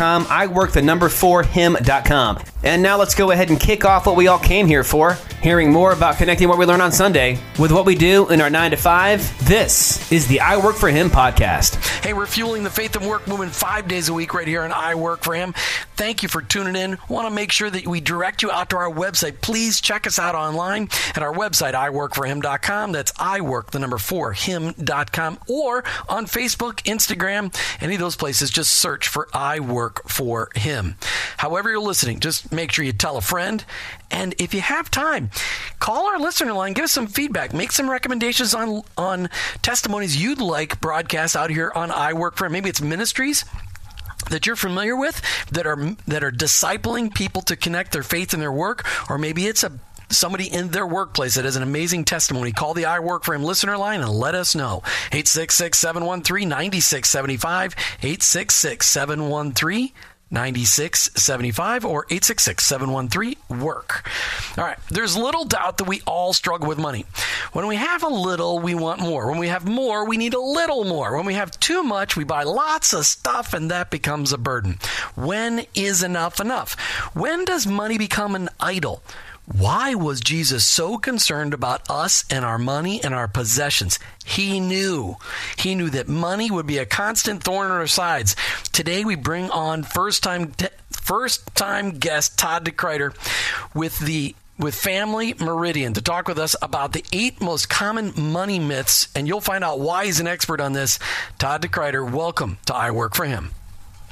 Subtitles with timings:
[0.00, 2.38] I work the number for him.com.
[2.64, 5.72] And now let's go ahead and kick off what we all came here for, hearing
[5.72, 8.70] more about connecting what we learn on Sunday with what we do in our 9
[8.70, 9.48] to 5.
[9.48, 11.74] This is the I Work for Him podcast.
[12.04, 14.70] Hey, we're fueling the faith and work movement 5 days a week right here on
[14.70, 15.54] I Work for Him.
[15.96, 16.98] Thank you for tuning in.
[17.08, 19.40] Want to make sure that we direct you out to our website.
[19.40, 22.92] Please check us out online at our website iworkforhim.com.
[22.92, 28.50] That's I work the number 4 him.com or on Facebook, Instagram, any of those places,
[28.50, 30.96] just search for I Work for Him.
[31.36, 33.64] However, you're listening, just make sure you tell a friend.
[34.10, 35.30] And if you have time,
[35.78, 39.28] call our listener line, give us some feedback, make some recommendations on, on
[39.62, 42.48] testimonies you'd like broadcast out here on I Work for.
[42.48, 43.44] Maybe it's ministries
[44.30, 48.40] that you're familiar with that are that are discipling people to connect their faith and
[48.40, 49.72] their work or maybe it's a
[50.12, 53.42] somebody in their workplace that has an amazing testimony, call the I Work for Him
[53.42, 54.82] listener line and let us know.
[55.12, 57.74] 866 713 9675.
[58.02, 59.92] 866 713
[60.32, 64.10] 9675 or 866 713 work.
[64.56, 67.04] All right, there's little doubt that we all struggle with money.
[67.52, 69.28] When we have a little, we want more.
[69.28, 71.14] When we have more, we need a little more.
[71.14, 74.78] When we have too much, we buy lots of stuff and that becomes a burden.
[75.14, 76.80] When is enough enough?
[77.14, 79.02] When does money become an idol?
[79.52, 83.98] Why was Jesus so concerned about us and our money and our possessions?
[84.24, 85.16] He knew.
[85.58, 88.34] He knew that money would be a constant thorn in our sides.
[88.72, 90.54] Today we bring on first time
[90.90, 93.14] first time guest Todd DeKruyter
[93.74, 98.58] with the with Family Meridian to talk with us about the eight most common money
[98.58, 100.98] myths, and you'll find out why he's an expert on this.
[101.38, 103.50] Todd DeKruyter, welcome to I Work for Him.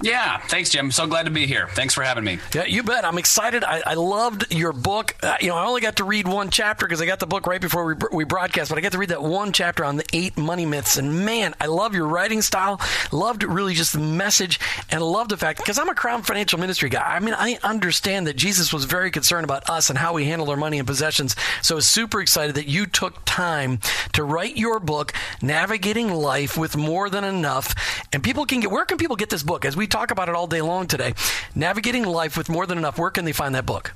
[0.03, 0.91] Yeah, thanks, Jim.
[0.91, 1.69] So glad to be here.
[1.73, 2.39] Thanks for having me.
[2.55, 3.05] Yeah, you bet.
[3.05, 3.65] I'm excited.
[3.65, 5.15] I, I loved your book.
[5.23, 7.47] Uh, you know, I only got to read one chapter because I got the book
[7.47, 10.05] right before we, we broadcast, but I got to read that one chapter on the
[10.15, 10.97] eight money myths.
[10.97, 12.81] And man, I love your writing style.
[13.13, 14.59] Loved really just the message
[14.91, 17.03] and loved the fact because I'm a Crown Financial Ministry guy.
[17.03, 20.49] I mean, I understand that Jesus was very concerned about us and how we handle
[20.49, 21.37] our money and possessions.
[21.61, 23.81] So I was super excited that you took time
[24.15, 25.13] to write your book,
[25.43, 27.75] Navigating Life with More Than Enough.
[28.15, 29.67] And people can get, where can people get this book?
[29.67, 31.15] As we talk about it all day long today.
[31.55, 32.99] Navigating life with more than enough.
[32.99, 33.93] Where can they find that book?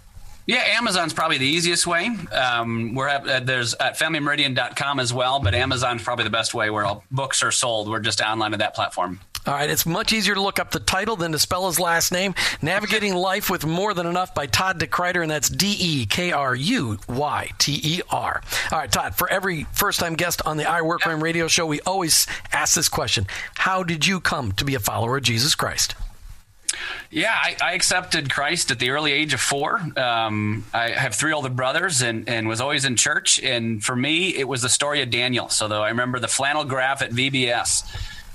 [0.47, 2.11] Yeah, Amazon's probably the easiest way.
[2.31, 6.69] Um, we're at, uh, there's at familymeridian.com as well, but Amazon's probably the best way
[6.69, 7.89] where all books are sold.
[7.89, 9.21] We're just online at that platform.
[9.47, 12.13] All right, it's much easier to look up the title than to spell his last
[12.13, 12.35] name.
[12.63, 16.55] Navigating Life with More Than Enough by Todd DeKruyter, and that's D E K R
[16.55, 18.43] U Y T E R.
[18.73, 21.67] All right, Todd, for every first time guest on the I Work Him radio show,
[21.67, 25.55] we always ask this question How did you come to be a follower of Jesus
[25.55, 25.95] Christ?
[27.11, 29.81] Yeah, I, I, accepted Christ at the early age of four.
[29.97, 33.39] Um, I have three older brothers and, and was always in church.
[33.41, 35.49] And for me, it was the story of Daniel.
[35.49, 37.85] So, though I remember the flannel graph at VBS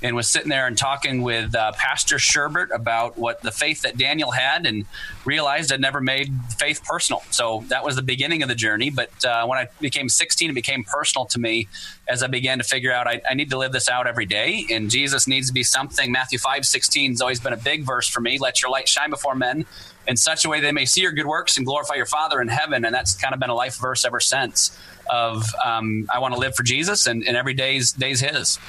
[0.01, 3.97] and was sitting there and talking with uh, Pastor Sherbert about what the faith that
[3.97, 4.85] Daniel had and
[5.25, 7.21] realized I'd never made faith personal.
[7.31, 8.89] So that was the beginning of the journey.
[8.89, 11.67] But uh, when I became 16, it became personal to me
[12.07, 14.65] as I began to figure out I, I, need to live this out every day.
[14.71, 16.11] And Jesus needs to be something.
[16.11, 18.37] Matthew 5 16 has always been a big verse for me.
[18.39, 19.65] Let your light shine before men
[20.07, 22.47] in such a way they may see your good works and glorify your Father in
[22.47, 22.85] heaven.
[22.85, 24.77] And that's kind of been a life verse ever since
[25.09, 28.59] of um, I want to live for Jesus and, and every day's day's his.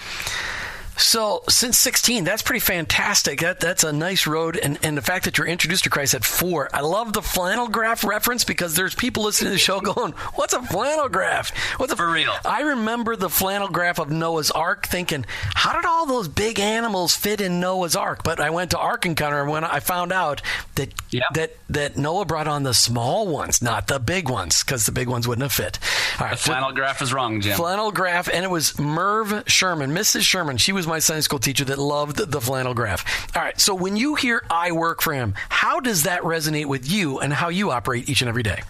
[0.97, 3.41] So since 16, that's pretty fantastic.
[3.41, 6.25] That that's a nice road, and and the fact that you're introduced to Christ at
[6.25, 6.69] four.
[6.75, 10.53] I love the flannel graph reference because there's people listening to the show going, "What's
[10.53, 11.57] a flannel graph?
[11.79, 15.85] What's a for real?" I remember the flannel graph of Noah's Ark, thinking, "How did
[15.85, 19.51] all those big animals fit in Noah's Ark?" But I went to Ark Encounter and
[19.51, 20.43] when I found out
[20.75, 20.93] that
[21.35, 25.09] that that Noah brought on the small ones, not the big ones, because the big
[25.09, 25.79] ones wouldn't have fit.
[26.19, 27.57] All right, the flannel graph is wrong, Jim.
[27.57, 30.23] Flannel graph, and it was Merv Sherman, Mrs.
[30.23, 30.57] Sherman.
[30.57, 33.35] She was my Sunday school teacher that loved the flannel graph.
[33.37, 36.91] All right, so when you hear I work for him, how does that resonate with
[36.91, 38.62] you and how you operate each and every day?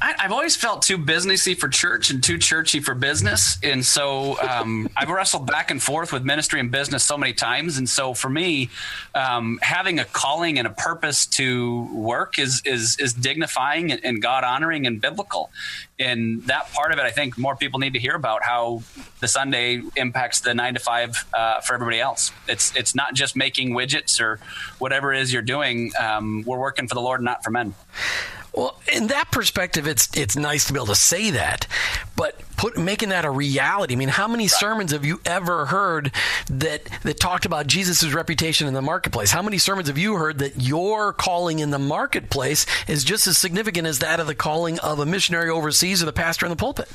[0.00, 4.40] I, have always felt too businessy for church and too churchy for business, and so
[4.40, 7.78] um, I've wrestled back and forth with ministry and business so many times.
[7.78, 8.70] And so for me,
[9.14, 14.42] um, having a calling and a purpose to work is is is dignifying and, God
[14.42, 15.50] honoring and biblical.
[16.00, 18.82] And that part of it, I think more people need to hear about how
[19.20, 22.32] the Sunday impacts the nine to five uh, for everybody else.
[22.48, 24.38] It's it's not just making widgets or
[24.78, 25.92] whatever it is you're doing.
[25.98, 27.74] Um, we're working for the Lord, not for men.
[28.58, 31.68] Well, in that perspective, it's it's nice to be able to say that,
[32.16, 33.94] but put making that a reality.
[33.94, 36.10] I mean, how many sermons have you ever heard
[36.50, 39.30] that that talked about Jesus' reputation in the marketplace?
[39.30, 43.38] How many sermons have you heard that your calling in the marketplace is just as
[43.38, 46.56] significant as that of the calling of a missionary overseas or the pastor in the
[46.56, 46.88] pulpit?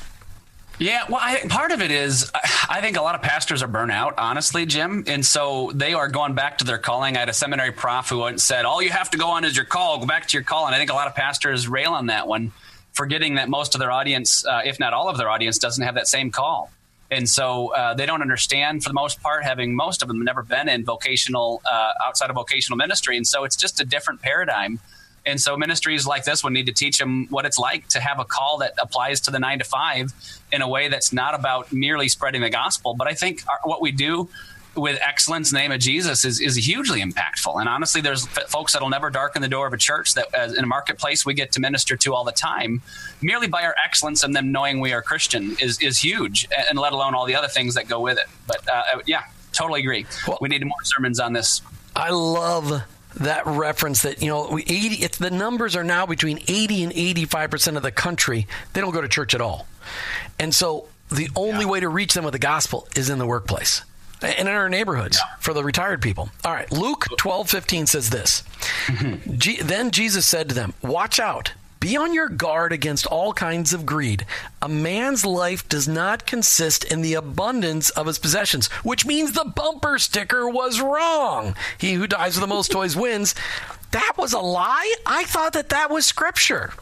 [0.78, 2.30] Yeah, well, I, think part of it is
[2.68, 6.08] I think a lot of pastors are burnt out, honestly, Jim, and so they are
[6.08, 7.16] going back to their calling.
[7.16, 9.66] I had a seminary prof who said, "All you have to go on is your
[9.66, 9.98] call.
[9.98, 12.26] Go back to your call." And I think a lot of pastors rail on that
[12.26, 12.52] one,
[12.92, 15.94] forgetting that most of their audience, uh, if not all of their audience, doesn't have
[15.94, 16.72] that same call,
[17.08, 19.44] and so uh, they don't understand for the most part.
[19.44, 23.44] Having most of them never been in vocational uh, outside of vocational ministry, and so
[23.44, 24.80] it's just a different paradigm.
[25.26, 28.20] And so ministries like this one need to teach them what it's like to have
[28.20, 30.12] a call that applies to the nine to five
[30.52, 32.94] in a way that's not about merely spreading the gospel.
[32.94, 34.28] But I think our, what we do
[34.76, 37.58] with excellence in the name of Jesus is, is hugely impactful.
[37.60, 40.64] And honestly, there's folks that'll never darken the door of a church that uh, in
[40.64, 42.82] a marketplace we get to minister to all the time.
[43.22, 46.92] Merely by our excellence and them knowing we are Christian is, is huge, and let
[46.92, 48.26] alone all the other things that go with it.
[48.46, 49.22] But uh, yeah,
[49.52, 50.06] totally agree.
[50.26, 51.62] Well, we need more sermons on this.
[51.94, 52.82] I love
[53.16, 57.76] that reference that you know 80 it's the numbers are now between 80 and 85%
[57.76, 59.66] of the country they don't go to church at all
[60.38, 61.70] and so the only yeah.
[61.70, 63.82] way to reach them with the gospel is in the workplace
[64.24, 65.36] and in our neighborhoods yeah.
[65.38, 66.30] for the retired people.
[66.44, 68.42] All right, Luke 12, 15 says this.
[68.86, 69.36] Mm-hmm.
[69.36, 71.52] G- then Jesus said to them, Watch out.
[71.84, 74.24] Be on your guard against all kinds of greed.
[74.62, 79.44] A man's life does not consist in the abundance of his possessions, which means the
[79.44, 81.54] bumper sticker was wrong.
[81.76, 83.34] He who dies with the most toys wins.
[83.90, 84.94] That was a lie?
[85.04, 86.72] I thought that that was scripture.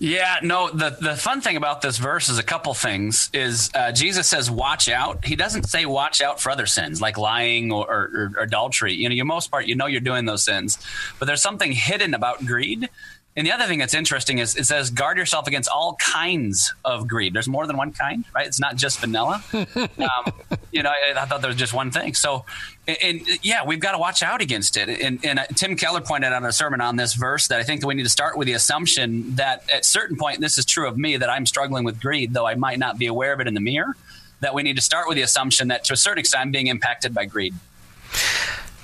[0.00, 0.70] Yeah, no.
[0.70, 3.30] The the fun thing about this verse is a couple things.
[3.32, 7.18] Is uh, Jesus says, "Watch out." He doesn't say, "Watch out for other sins like
[7.18, 10.42] lying or, or, or adultery." You know, you most part, you know, you're doing those
[10.42, 10.78] sins,
[11.18, 12.88] but there's something hidden about greed
[13.36, 17.06] and the other thing that's interesting is it says guard yourself against all kinds of
[17.06, 17.32] greed.
[17.32, 18.46] There's more than one kind, right?
[18.46, 19.42] It's not just vanilla.
[19.52, 20.32] um,
[20.72, 22.14] you know, I, I, thought there was just one thing.
[22.14, 22.44] So,
[22.88, 24.88] and, and yeah, we've got to watch out against it.
[24.88, 27.62] And, and uh, Tim Keller pointed out in a sermon on this verse that I
[27.62, 30.64] think that we need to start with the assumption that at certain point, this is
[30.64, 33.40] true of me, that I'm struggling with greed, though I might not be aware of
[33.40, 33.94] it in the mirror.
[34.40, 36.66] That we need to start with the assumption that to a certain extent, I'm being
[36.66, 37.54] impacted by greed.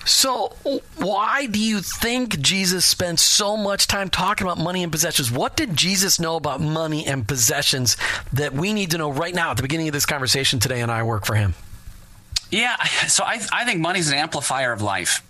[0.07, 0.55] So,
[0.97, 5.33] why do you think Jesus spent so much time talking about money and possessions?
[5.33, 7.97] What did Jesus know about money and possessions
[8.33, 10.93] that we need to know right now at the beginning of this conversation today and
[10.93, 11.55] I work for him?
[12.53, 12.77] Yeah,
[13.09, 15.26] so I, I think money is an amplifier of life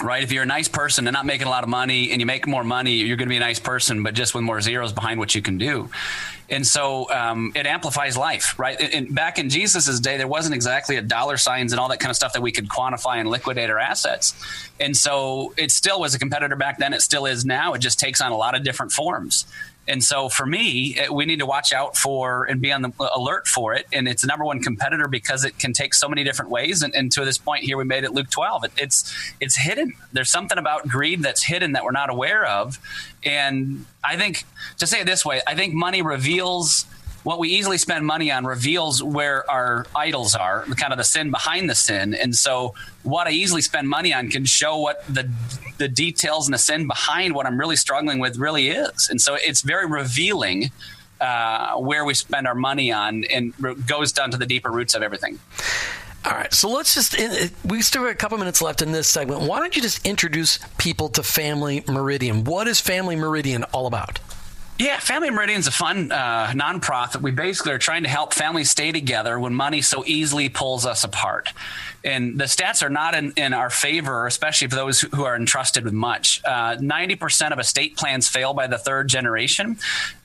[0.00, 0.22] right?
[0.22, 2.46] If you're a nice person and not making a lot of money and you make
[2.46, 5.18] more money, you're going to be a nice person, but just with more zeros behind
[5.18, 5.90] what you can do
[6.52, 8.78] and so um, it amplifies life, right?
[8.78, 12.10] And back in Jesus's day, there wasn't exactly a dollar signs and all that kind
[12.10, 14.34] of stuff that we could quantify and liquidate our assets,
[14.78, 16.92] and so it still was a competitor back then.
[16.92, 17.72] It still is now.
[17.72, 19.46] It just takes on a lot of different forms.
[19.88, 22.92] And so for me, it, we need to watch out for and be on the
[23.14, 23.86] alert for it.
[23.92, 26.82] And it's a number one competitor because it can take so many different ways.
[26.82, 28.64] And, and to this point here, we made it Luke 12.
[28.64, 29.94] It, it's it's hidden.
[30.12, 32.78] There's something about greed that's hidden that we're not aware of.
[33.24, 34.44] And I think
[34.78, 36.86] to say it this way, I think money reveals
[37.22, 41.30] what we easily spend money on reveals where our idols are, kind of the sin
[41.30, 42.14] behind the sin.
[42.14, 45.30] And so, what I easily spend money on can show what the
[45.78, 49.08] the details and the sin behind what I'm really struggling with really is.
[49.10, 50.70] And so, it's very revealing
[51.20, 53.54] uh, where we spend our money on, and
[53.86, 55.38] goes down to the deeper roots of everything.
[56.24, 57.16] All right, so let's just,
[57.64, 59.42] we still have a couple minutes left in this segment.
[59.42, 62.44] Why don't you just introduce people to Family Meridian?
[62.44, 64.20] What is Family Meridian all about?
[64.78, 67.22] Yeah, Family Meridian is a fun uh, nonprofit.
[67.22, 71.02] We basically are trying to help families stay together when money so easily pulls us
[71.02, 71.52] apart
[72.04, 75.84] and the stats are not in, in our favor, especially for those who are entrusted
[75.84, 76.42] with much.
[76.44, 79.76] Uh, 90% of estate plans fail by the third generation.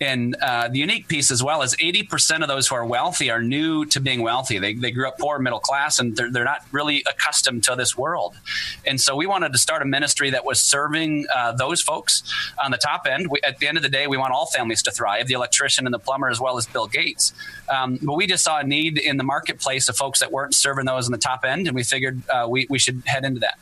[0.02, 3.42] And uh, the unique piece as well is 80% of those who are wealthy are
[3.42, 4.58] new to being wealthy.
[4.58, 7.96] They, they grew up poor, middle class, and they're, they're not really accustomed to this
[7.96, 8.36] world.
[8.86, 12.24] And so we wanted to start a ministry that was serving uh, those folks
[12.64, 13.28] on the top end.
[13.28, 15.86] We, at the end of the day, we want all families to thrive the electrician
[15.86, 17.34] and the plumber, as well as Bill Gates.
[17.70, 20.86] Um, but we just saw a need in the marketplace of folks that weren't serving
[20.86, 23.60] those in the top end and we figured uh, we, we should head into that.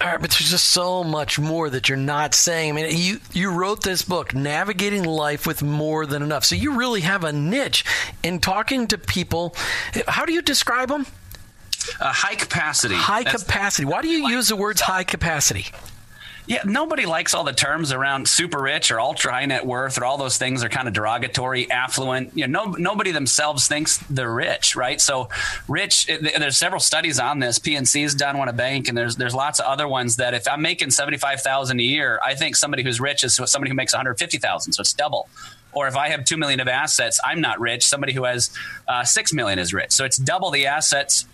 [0.00, 2.70] All right, but there's just so much more that you're not saying.
[2.70, 6.44] I mean, you you wrote this book, Navigating Life with More Than Enough.
[6.44, 7.84] So you really have a niche
[8.22, 9.56] in talking to people.
[10.06, 11.06] How do you describe them?
[12.00, 12.94] Uh, high capacity.
[12.94, 13.86] High That's capacity.
[13.86, 15.66] Why do you use the words high capacity?
[16.48, 20.06] Yeah, nobody likes all the terms around super rich or ultra high net worth or
[20.06, 22.34] all those things are kind of derogatory, affluent.
[22.34, 24.98] You know, no, nobody themselves thinks they're rich, right?
[24.98, 25.28] So,
[25.68, 26.08] rich.
[26.08, 27.58] It, there's several studies on this.
[27.58, 30.62] PNC's done one a bank, and there's there's lots of other ones that if I'm
[30.62, 33.92] making seventy five thousand a year, I think somebody who's rich is somebody who makes
[33.92, 34.72] one hundred fifty thousand.
[34.72, 35.28] So it's double
[35.72, 37.84] or if I have two million of assets, I'm not rich.
[37.84, 38.50] Somebody who has
[38.88, 39.92] uh, six million is rich.
[39.92, 41.26] So it's double the assets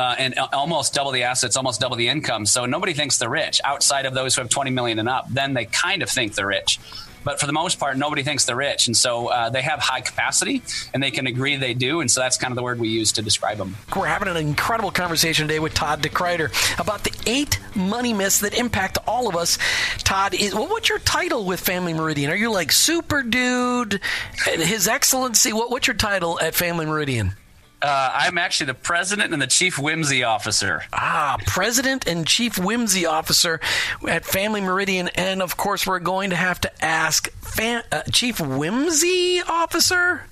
[0.00, 2.46] uh, and almost double the assets, almost double the income.
[2.46, 5.26] So nobody thinks they're rich outside of those who have 20 million and up.
[5.28, 6.80] Then they kind of think they're rich.
[7.22, 8.86] But for the most part, nobody thinks they're rich.
[8.86, 10.62] And so uh, they have high capacity
[10.94, 12.00] and they can agree they do.
[12.00, 13.76] And so that's kind of the word we use to describe them.
[13.94, 18.54] We're having an incredible conversation today with Todd DeKruyter about the eight money myths that
[18.54, 19.58] impact all of us.
[19.98, 22.30] Todd, is, well, what's your title with Family Meridian?
[22.30, 24.00] Are you like super dude,
[24.46, 25.52] His Excellency?
[25.52, 27.34] What, what's your title at Family Meridian?
[27.82, 30.84] Uh, I'm actually the president and the chief whimsy officer.
[30.92, 33.60] Ah, president and chief whimsy officer
[34.06, 38.38] at Family Meridian, and of course, we're going to have to ask fam- uh, chief
[38.38, 40.24] whimsy officer.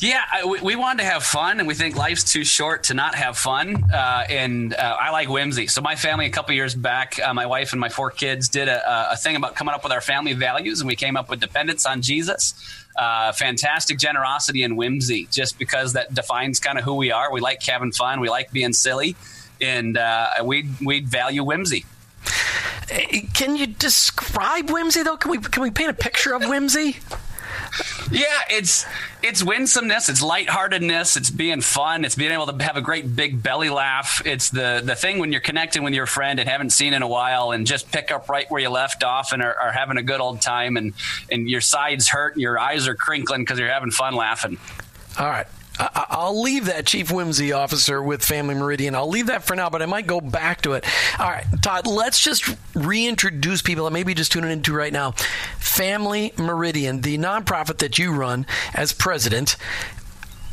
[0.00, 2.94] Yeah, I, we, we, wanted to have fun, and we think life's too short to
[2.94, 3.90] not have fun.
[3.92, 5.66] Uh, and uh, I like whimsy.
[5.66, 8.68] So my family, a couple years back, uh, my wife and my four kids did
[8.68, 11.40] a, a, thing about coming up with our family values, and we came up with
[11.40, 12.54] dependence on Jesus
[12.98, 17.32] uh, fantastic generosity and whimsy, just because that defines kind of who we are.
[17.32, 19.16] We like having fun, we like being silly,
[19.60, 21.84] and uh, we we value whimsy.
[23.34, 25.16] Can you describe whimsy though?
[25.16, 26.96] Can we can we paint a picture of whimsy?
[28.10, 28.86] Yeah, it's
[29.22, 33.42] it's winsomeness, it's lightheartedness, it's being fun, it's being able to have a great big
[33.42, 34.22] belly laugh.
[34.24, 37.06] It's the the thing when you're connecting with your friend and haven't seen in a
[37.06, 40.02] while, and just pick up right where you left off and are, are having a
[40.02, 40.94] good old time, and
[41.30, 44.56] and your sides hurt, and your eyes are crinkling because you're having fun laughing.
[45.18, 45.46] All right.
[45.78, 48.94] I'll leave that chief whimsy officer with Family Meridian.
[48.94, 50.84] I'll leave that for now, but I might go back to it.
[51.18, 55.12] All right, Todd, let's just reintroduce people that maybe just tuning into right now.
[55.58, 59.56] Family Meridian, the nonprofit that you run as president.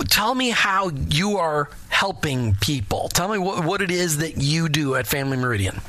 [0.10, 3.08] Tell me how you are helping people.
[3.10, 5.82] Tell me what, what it is that you do at Family Meridian.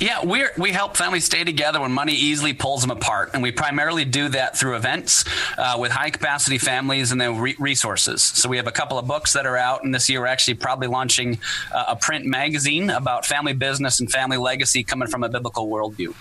[0.00, 3.52] Yeah, we we help families stay together when money easily pulls them apart, and we
[3.52, 5.26] primarily do that through events
[5.58, 8.22] uh, with high capacity families and then re- resources.
[8.22, 10.54] So we have a couple of books that are out, and this year we're actually
[10.54, 11.38] probably launching
[11.70, 16.14] uh, a print magazine about family business and family legacy coming from a biblical worldview.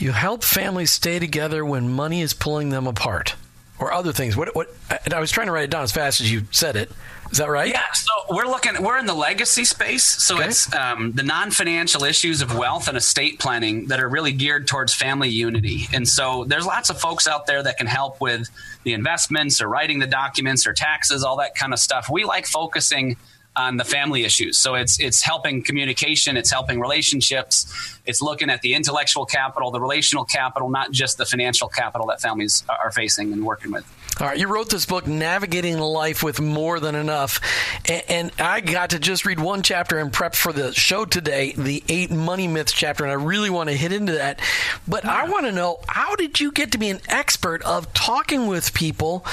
[0.00, 3.36] You help families stay together when money is pulling them apart,
[3.78, 4.36] or other things.
[4.36, 4.52] What?
[4.56, 4.74] What?
[5.14, 6.90] I was trying to write it down as fast as you said it.
[7.32, 7.72] Is that right?
[7.72, 7.80] Yeah.
[7.94, 8.82] So we're looking.
[8.82, 10.04] We're in the legacy space.
[10.04, 10.48] So okay.
[10.48, 14.94] it's um, the non-financial issues of wealth and estate planning that are really geared towards
[14.94, 15.88] family unity.
[15.94, 18.50] And so there's lots of folks out there that can help with
[18.84, 22.10] the investments or writing the documents or taxes, all that kind of stuff.
[22.10, 23.16] We like focusing
[23.56, 24.58] on the family issues.
[24.58, 29.80] So it's it's helping communication, it's helping relationships, it's looking at the intellectual capital, the
[29.80, 33.84] relational capital, not just the financial capital that families are facing and working with.
[34.20, 37.40] All right, you wrote this book, Navigating Life with More Than Enough,
[37.88, 41.52] and, and, I got to just read one chapter and prep for the show today,
[41.56, 44.40] the Eight Money Myths chapter, and I really want to hit into that.
[44.86, 48.46] But I want to know how did you get to be an expert of talking
[48.46, 49.24] with people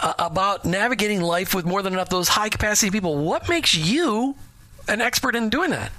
[0.00, 2.08] uh, about navigating life with more than enough?
[2.08, 3.16] Those high capacity people.
[3.16, 4.34] What makes you
[4.88, 5.92] an expert in doing that?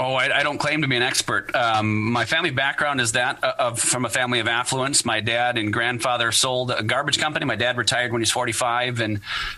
[0.00, 1.52] Oh, I, I, don't claim to be an expert.
[1.56, 5.04] Um, my family background is that uh, of from a family of affluence.
[5.04, 7.44] My dad and grandfather sold a garbage company.
[7.44, 9.16] My dad retired when he was 45, and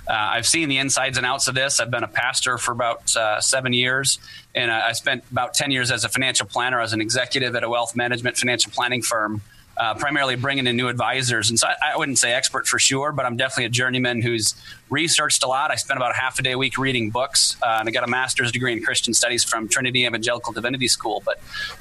[0.09, 1.78] uh, I've seen the insides and outs of this.
[1.78, 4.18] I've been a pastor for about uh, seven years,
[4.54, 7.62] and I, I spent about 10 years as a financial planner, as an executive at
[7.62, 9.42] a wealth management financial planning firm
[9.80, 11.49] uh, primarily bringing in new advisors.
[11.49, 14.54] And so I, I, wouldn't say expert for sure, but I'm definitely a journeyman who's
[14.90, 15.70] researched a lot.
[15.70, 18.11] I spent about half a day a week reading books, uh, and I got a
[18.11, 21.23] master's degree in Christian studies from Trinity Evangelical Divinity School.
[21.25, 21.40] But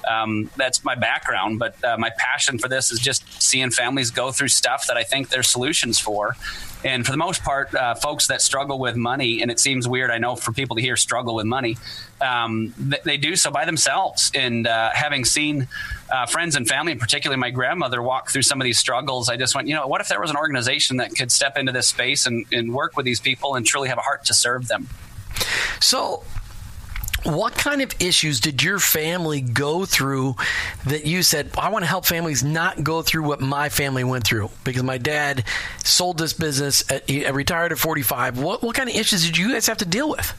[0.10, 1.60] um, that's my background.
[1.60, 5.04] But uh, my passion for this is just seeing families go through stuff that I
[5.04, 6.36] think there's solutions for.
[6.84, 10.12] And for the most part, uh, folks that struggle with money, and it seems weird,
[10.12, 11.78] I know, for people to hear struggle with money,
[12.22, 14.32] um, they, they, do so by themselves.
[14.34, 15.68] And uh, having seen
[16.10, 19.36] uh, friends and family, and particularly my grandmother, walk through some of these struggles, I
[19.36, 21.88] just went, you know, what if there was an organization that could step into this
[21.88, 24.88] space and, and work with these people and truly have a heart to serve them?
[25.80, 26.24] So,
[27.24, 30.36] what kind of issues did your family go through
[30.86, 34.26] that you said, I want to help families not go through what my family went
[34.26, 34.50] through?
[34.64, 35.44] Because my dad
[35.84, 38.40] sold this business, at, he uh, retired at 45.
[38.40, 40.34] What, what kind of issues did you guys have to deal with?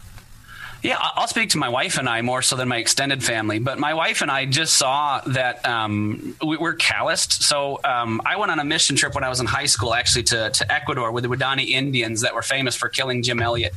[0.83, 3.59] Yeah, I'll speak to my wife and I more so than my extended family.
[3.59, 7.43] But my wife and I just saw that um, we, are calloused.
[7.43, 10.23] So um, I went on a mission trip when I was in high school, actually
[10.25, 13.75] to, to Ecuador with the Waodani Indians that were famous for killing Jim Elliot.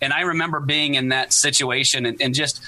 [0.00, 2.62] And I remember being in that situation and, and just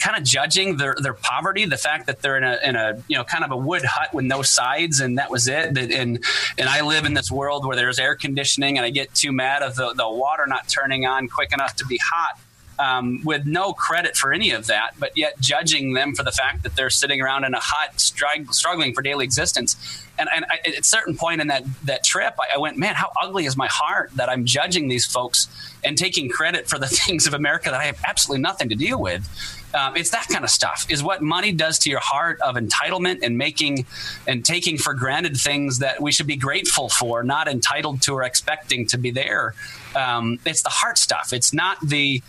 [0.00, 3.16] kind of judging their, their poverty, the fact that they're in a, in a, you
[3.16, 5.76] know, kind of a wood hut with no sides and that was it.
[5.78, 6.24] And,
[6.56, 9.62] and I live in this world where there's air conditioning and I get too mad
[9.62, 12.38] of the, the water not turning on quick enough to be hot
[12.78, 16.62] um, with no credit for any of that, but yet judging them for the fact
[16.62, 20.04] that they're sitting around in a hut, struggling for daily existence.
[20.18, 22.94] And, and I, at a certain point in that that trip, I, I, went, man,
[22.94, 25.48] how ugly is my heart that I'm judging these folks
[25.84, 29.00] and taking credit for the things of America that I have absolutely nothing to deal
[29.00, 29.28] with.
[29.74, 33.18] Um, it's that kind of stuff is what money does to your heart of entitlement
[33.22, 33.84] and making
[34.26, 38.22] and taking for granted things that we should be grateful for, not entitled to or
[38.22, 39.54] expecting to be there.
[39.94, 41.34] Um, it's the heart stuff.
[41.34, 42.22] It's not the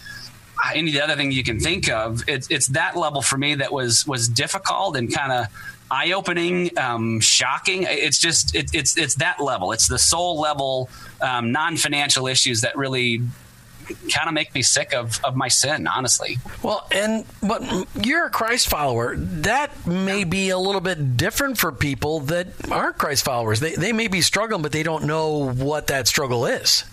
[0.74, 2.24] any other thing you can think of.
[2.28, 5.48] It's it's that level for me that was was difficult and kind of
[5.92, 7.84] eye opening, um, shocking.
[7.84, 9.72] It's just it, it's it's that level.
[9.72, 10.90] It's the soul level,
[11.22, 13.22] um, non financial issues that really
[14.14, 16.38] kind of make me sick of, of my sin, honestly.
[16.62, 17.64] Well, and but
[18.06, 19.16] you're a Christ follower.
[19.18, 23.60] That may be a little bit different for people that aren't Christ followers.
[23.60, 26.84] They they may be struggling, but they don't know what that struggle is.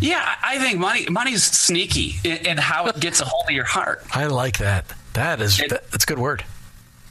[0.00, 3.64] Yeah, I think money money's sneaky in, in how it gets a hold of your
[3.64, 4.04] heart.
[4.12, 4.92] I like that.
[5.14, 6.44] That is it, that's a good word.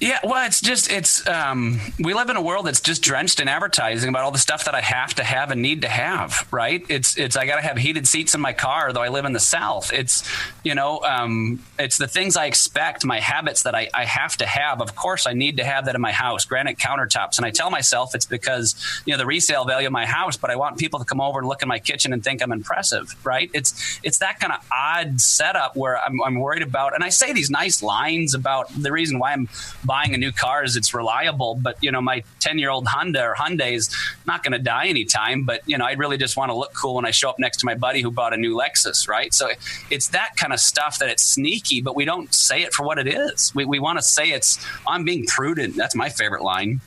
[0.04, 3.48] Yeah, well, it's just it's um, we live in a world that's just drenched in
[3.48, 6.46] advertising about all the stuff that I have to have and need to have.
[6.52, 6.86] Right?
[6.90, 9.32] It's it's I got to have heated seats in my car, though I live in
[9.32, 9.94] the South.
[9.94, 10.30] It's
[10.62, 14.46] you know um, it's the things I expect, my habits that I, I have to
[14.46, 14.82] have.
[14.82, 17.72] Of course, I need to have that in my house, granite countertops, and I tell
[17.72, 21.00] myself it's because you know the resale value of my house, but I want people
[21.00, 23.16] to come over and look in my kitchen and think I'm impressive.
[23.24, 23.50] Right?
[23.54, 27.32] It's it's that kind of odd setup where I'm, I'm worried about, and I say
[27.32, 29.48] these nice lines about the reason why I'm
[29.94, 31.54] buying a new car is it's reliable.
[31.62, 33.96] But you know, my ten year old Honda or Hyundai is
[34.26, 35.44] not going to die anytime.
[35.44, 37.58] But you know, I really just want to look cool when I show up next
[37.58, 39.32] to my buddy who bought a new Lexus, right?
[39.34, 39.50] So
[39.92, 42.98] it's that kind of stuff that it's sneaky, but we don't say it for what
[42.98, 43.54] it is.
[43.54, 45.76] We we want to say it's I'm being prudent.
[45.76, 46.82] That's my favorite line.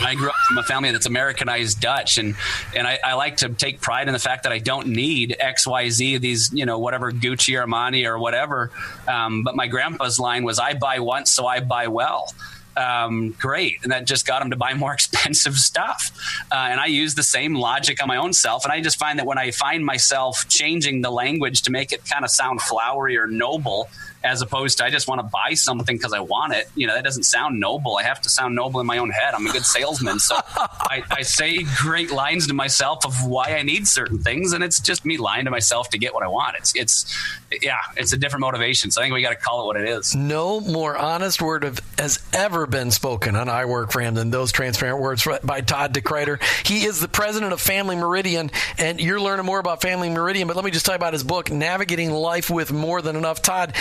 [0.00, 2.36] I grew up from a family that's Americanized Dutch, and
[2.74, 5.66] and I, I, like to take pride in the fact that I don't need X,
[5.66, 8.70] Y, Z, these you know whatever Gucci or Armani or whatever.
[9.06, 12.32] Um, but my grandpa's line was, "I buy once, so I buy well."
[12.78, 13.78] Um, great.
[13.82, 16.12] And that just got him to buy more expensive stuff.
[16.52, 18.64] Uh, and I use the same logic on my own self.
[18.64, 22.04] And I just find that when I find myself changing the language to make it
[22.08, 23.90] kind of sound flowery or noble,
[24.28, 26.68] as opposed to I just want to buy something because I want it.
[26.74, 27.96] You know, that doesn't sound noble.
[27.96, 29.34] I have to sound noble in my own head.
[29.34, 30.18] I'm a good salesman.
[30.18, 34.52] So I, I, say great lines to myself of why I need certain things.
[34.52, 36.56] And it's just me lying to myself to get what I want.
[36.58, 37.16] It's, it's,
[37.62, 38.90] yeah, it's a different motivation.
[38.90, 40.14] So I think we got to call it what it is.
[40.14, 44.30] No more honest word of, has ever been spoken on I Work for Him than
[44.30, 46.42] those transparent words by Todd DeKruyter.
[46.66, 50.48] He is the president of Family Meridian, and you're learning more about Family Meridian.
[50.48, 53.42] But let me just tell you about his book, Navigating Life with More Than Enough.
[53.42, 53.74] Todd,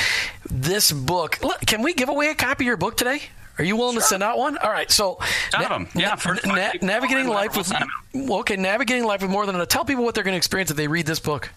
[0.50, 1.40] this book.
[1.42, 3.22] Look, can we give away a copy of your book today?
[3.58, 4.02] Are you willing sure.
[4.02, 4.58] to send out one?
[4.58, 4.92] All right.
[4.92, 5.18] So,
[5.54, 7.74] na- yeah, na- navigating life with
[8.16, 9.66] okay, navigating life with more than a.
[9.66, 11.50] Tell people what they're going to experience if they read this book.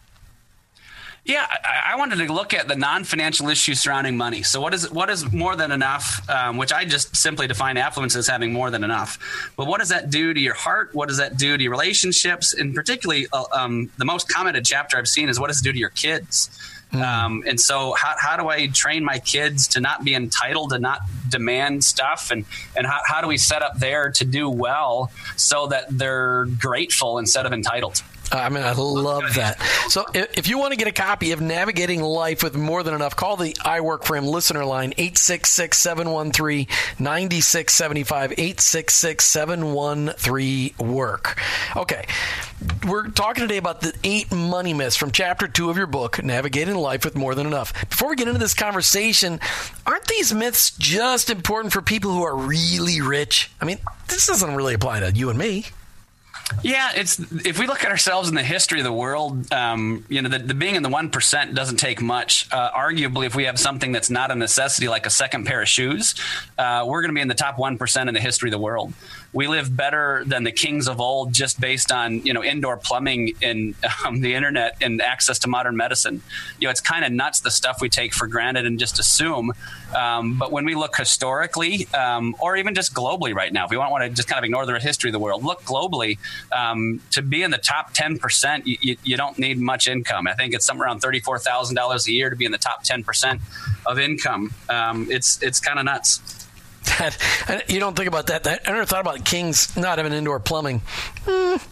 [1.22, 4.42] Yeah, I, I, wanted to look at the non-financial issues surrounding money.
[4.42, 6.26] So, what is what is more than enough?
[6.31, 9.53] Um, which I just simply define affluence as having more than enough.
[9.57, 10.94] But what does that do to your heart?
[10.94, 12.55] What does that do to your relationships?
[12.55, 15.72] And particularly, uh, um, the most commented chapter I've seen is what does it do
[15.72, 16.48] to your kids?
[16.92, 17.03] Mm.
[17.03, 20.79] Um, and so, how, how do I train my kids to not be entitled, to
[20.79, 22.44] not demand stuff, and
[22.76, 27.18] and how, how do we set up there to do well so that they're grateful
[27.18, 28.03] instead of entitled?
[28.33, 29.61] I mean, I love that.
[29.88, 33.16] So, if you want to get a copy of Navigating Life with More Than Enough,
[33.16, 36.66] call the I Work for Him listener line 866 713
[36.99, 38.33] 9675.
[38.33, 41.40] 866 713 Work.
[41.77, 42.07] Okay.
[42.87, 46.77] We're talking today about the eight money myths from chapter two of your book, Navigating
[46.77, 47.73] Life with More Than Enough.
[47.88, 49.40] Before we get into this conversation,
[49.87, 53.51] aren't these myths just important for people who are really rich?
[53.61, 55.66] I mean, this doesn't really apply to you and me.
[56.62, 60.20] Yeah, it's if we look at ourselves in the history of the world, um, you
[60.20, 62.48] know, the, the, being in the one percent doesn't take much.
[62.53, 65.68] Uh, arguably, if we have something that's not a necessity, like a second pair of
[65.68, 66.14] shoes,
[66.59, 68.59] uh, we're going to be in the top one percent in the history of the
[68.59, 68.92] world.
[69.33, 73.33] we live better than the kings of old just based on you know indoor plumbing
[73.42, 73.74] and
[74.05, 76.20] um, the internet and access to modern medicine.
[76.59, 79.53] You know, it's kind of nuts the stuff we take for granted and just assume.
[79.94, 83.76] Um, but when we look historically, um, or even just globally right now, if we
[83.76, 86.18] want, want to just kind of ignore the history of the world, look globally.
[86.53, 90.26] Um, to be in the top ten percent, you, you, don't need much income.
[90.26, 92.83] I think it's somewhere around thirty-four thousand dollars a year to be in the top
[92.85, 93.40] ten percent
[93.87, 94.55] of income.
[94.68, 96.20] Um, it's it's kind of nuts.
[97.68, 98.44] You don't think about that.
[98.44, 98.62] that.
[98.66, 100.81] I never thought about kings not having indoor plumbing.
[101.24, 101.62] Mm,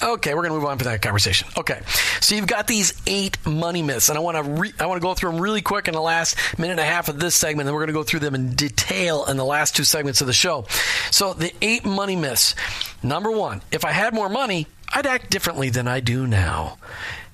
[0.00, 1.48] Okay, we're going to move on from that conversation.
[1.56, 1.80] Okay,
[2.20, 5.06] so you've got these eight money myths, and I want to re- I want to
[5.06, 7.66] go through them really quick in the last minute and a half of this segment.
[7.66, 10.28] Then we're going to go through them in detail in the last two segments of
[10.28, 10.66] the show.
[11.10, 12.54] So the eight money myths.
[13.02, 16.78] Number one: If I had more money, I'd act differently than I do now.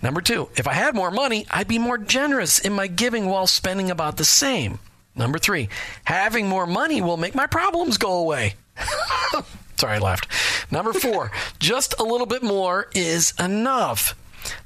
[0.00, 3.46] Number two: If I had more money, I'd be more generous in my giving while
[3.46, 4.78] spending about the same.
[5.14, 5.68] Number three:
[6.04, 8.54] Having more money will make my problems go away.
[9.76, 10.28] Sorry, I laughed.
[10.72, 14.14] Number four, just a little bit more is enough.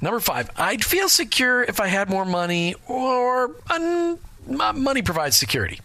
[0.01, 4.19] Number five, I'd feel secure if I had more money, or un-
[4.49, 5.81] uh, money provides security.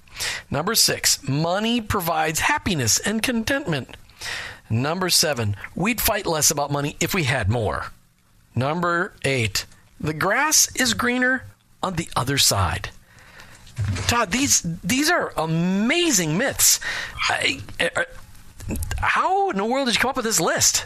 [0.49, 3.95] Number six, money provides happiness and contentment.
[4.69, 7.87] Number seven, we'd fight less about money if we had more.
[8.55, 9.65] Number eight,
[9.99, 11.43] the grass is greener
[11.81, 12.89] on the other side.
[14.07, 16.79] Todd, these these are amazing myths.
[17.29, 18.05] I, I,
[18.97, 20.85] how in the world did you come up with this list?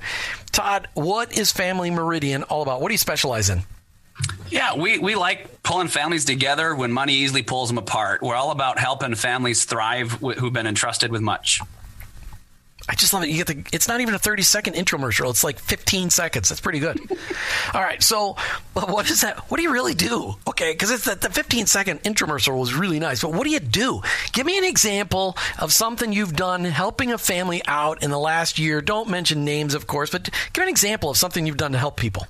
[0.53, 3.61] todd what is family meridian all about what do you specialize in
[4.49, 8.21] yeah, we, we like pulling families together when money easily pulls them apart.
[8.21, 11.61] We're all about helping families thrive who've been entrusted with much.
[12.89, 13.29] I just love it.
[13.29, 13.63] You get the.
[13.71, 15.29] It's not even a thirty second infomercial.
[15.29, 16.49] It's like fifteen seconds.
[16.49, 16.99] That's pretty good.
[17.73, 18.01] All right.
[18.01, 18.35] So,
[18.73, 19.37] what is that?
[19.51, 20.35] What do you really do?
[20.47, 23.21] Okay, because it's the, the fifteen second infomercial was really nice.
[23.21, 24.01] But what do you do?
[24.33, 28.57] Give me an example of something you've done helping a family out in the last
[28.57, 28.81] year.
[28.81, 31.97] Don't mention names, of course, but give an example of something you've done to help
[31.97, 32.25] people.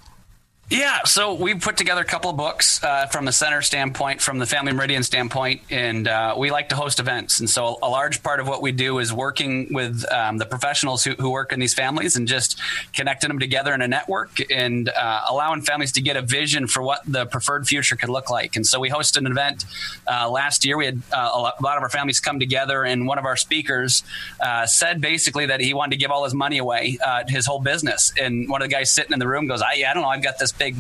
[0.71, 4.39] Yeah, so we put together a couple of books uh, from the center standpoint, from
[4.39, 7.41] the Family Meridian standpoint, and uh, we like to host events.
[7.41, 11.03] And so a large part of what we do is working with um, the professionals
[11.03, 12.57] who, who, work in these families and just
[12.93, 16.81] connecting them together in a network and uh, allowing families to get a vision for
[16.81, 18.55] what the preferred future could look like.
[18.55, 19.65] And so we hosted an event
[20.10, 20.77] uh, last year.
[20.77, 24.03] We had uh, a lot of our families come together, and one of our speakers
[24.39, 28.13] uh, said basically that he wanted to give all his money away, his whole business.
[28.17, 30.23] And one of the guys sitting in the room goes, I, I don't know, I've
[30.23, 30.76] got this big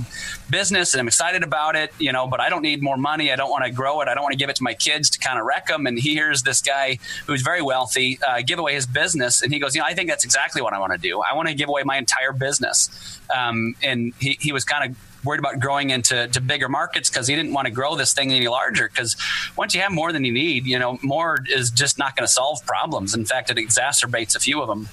[0.49, 3.31] business and I'm excited about it, you know, but I don't need more money.
[3.31, 4.07] I don't want to grow it.
[4.07, 5.87] I don't want to give it to my kids to kind of wreck them.
[5.87, 9.41] And he hears this guy who's very wealthy uh, give away his business.
[9.41, 11.21] And he goes, you know, I think that's exactly what I want to do.
[11.21, 13.19] I want to give away my entire business.
[13.35, 17.27] Um, and he, he was kind of worried about growing into to bigger markets because
[17.27, 18.87] he didn't want to grow this thing any larger.
[18.87, 19.15] Because
[19.55, 22.33] once you have more than you need, you know, more is just not going to
[22.33, 23.15] solve problems.
[23.15, 24.89] In fact, it exacerbates a few of them.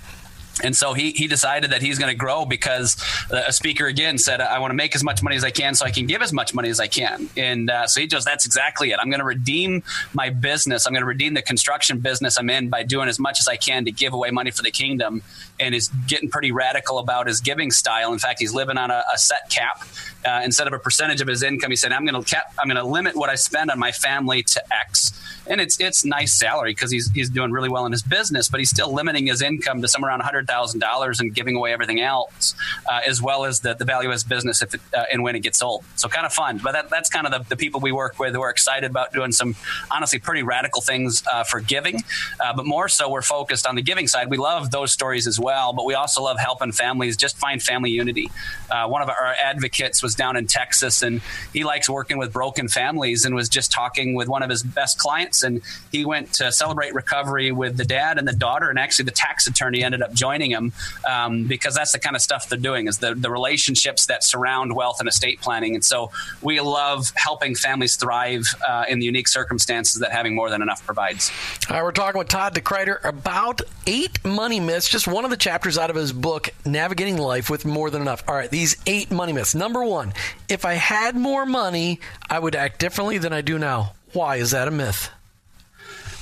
[0.62, 2.97] And so he, he decided that he's going to grow because
[3.31, 5.85] a speaker again said, I want to make as much money as I can so
[5.85, 7.29] I can give as much money as I can.
[7.37, 8.99] And uh, so he goes, that's exactly it.
[9.01, 9.83] I'm going to redeem
[10.14, 10.87] my business.
[10.87, 13.57] I'm going to redeem the construction business I'm in by doing as much as I
[13.57, 15.23] can to give away money for the kingdom.
[15.61, 18.12] And is getting pretty radical about his giving style.
[18.12, 19.83] In fact, he's living on a, a set cap.
[20.25, 22.68] Uh, instead of a percentage of his income, he said, I'm going to cap, I'm
[22.68, 25.12] going to limit what I spend on my family to X
[25.48, 28.61] and it's it's nice salary because he's he's doing really well in his business, but
[28.61, 32.00] he's still limiting his income to somewhere around hundred thousand dollars and giving away everything
[32.00, 32.54] else,
[32.90, 35.37] uh, as well as the, the value of his business if it, uh, and when
[35.37, 35.84] it gets sold.
[35.96, 38.34] So kind of fun, but that, that's kind of the, the people we work with
[38.34, 39.56] who are excited about doing some
[39.90, 42.02] honestly pretty radical things uh, for giving,
[42.40, 44.30] uh, but more so we're focused on the giving side.
[44.30, 47.90] We love those stories as well, but we also love helping families just find family
[47.90, 48.30] unity.
[48.70, 51.20] Uh, one of our advocates was down in Texas, and
[51.52, 54.98] he likes working with broken families, and was just talking with one of his best
[54.98, 59.05] clients and he went to celebrate recovery with the dad and the daughter, and actually
[59.07, 60.72] the tax attorney ended up joining him
[61.09, 64.74] um, because that's the kind of stuff they're doing is the, the relationships that surround
[64.74, 65.74] wealth and estate planning.
[65.74, 66.11] And so
[66.42, 70.85] we love helping families thrive uh, in the unique circumstances that having more than enough
[70.85, 71.31] provides.
[71.68, 75.37] All right, we're talking with Todd DeKruyter about eight money myths, just one of the
[75.37, 78.24] chapters out of his book, Navigating Life with More Than Enough.
[78.29, 79.55] All right, these eight money myths.
[79.55, 80.12] Number one,
[80.48, 83.94] if I had more money, I would act differently than I do now.
[84.12, 85.11] Why is that a myth?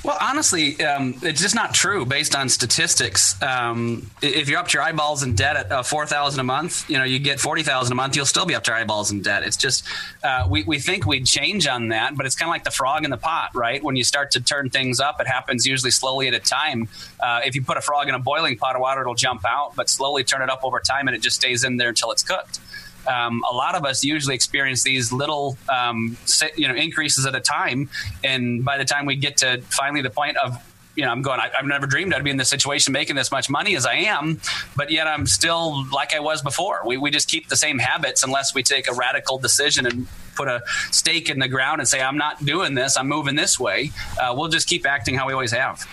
[0.03, 3.41] Well, honestly, um, it's just not true based on statistics.
[3.41, 6.89] Um, if you're up to your eyeballs in debt at uh, four thousand a month,
[6.89, 9.11] you know you get forty thousand a month, you'll still be up to your eyeballs
[9.11, 9.43] in debt.
[9.43, 9.83] It's just
[10.23, 13.03] uh, we we think we'd change on that, but it's kind of like the frog
[13.03, 13.83] in the pot, right?
[13.83, 16.87] When you start to turn things up, it happens usually slowly at a time.
[17.19, 19.75] Uh, if you put a frog in a boiling pot of water, it'll jump out,
[19.75, 22.23] but slowly turn it up over time, and it just stays in there until it's
[22.23, 22.59] cooked
[23.05, 26.17] um, a lot of us usually experience these little um,
[26.55, 27.89] you know increases at a time,
[28.23, 30.57] and by the time we get to finally the point of
[30.97, 33.31] you know, I'm going, I, have never dreamed I'd be in this situation making this
[33.31, 34.41] much money as I am,
[34.75, 36.81] but yet I'm still like I was before.
[36.85, 40.47] We, we just keep the same habits unless we take a radical decision and put
[40.47, 43.91] a stake in the ground and say, I'm not doing this, I'm moving this way.
[44.19, 45.85] Uh, we'll just keep acting how we always have.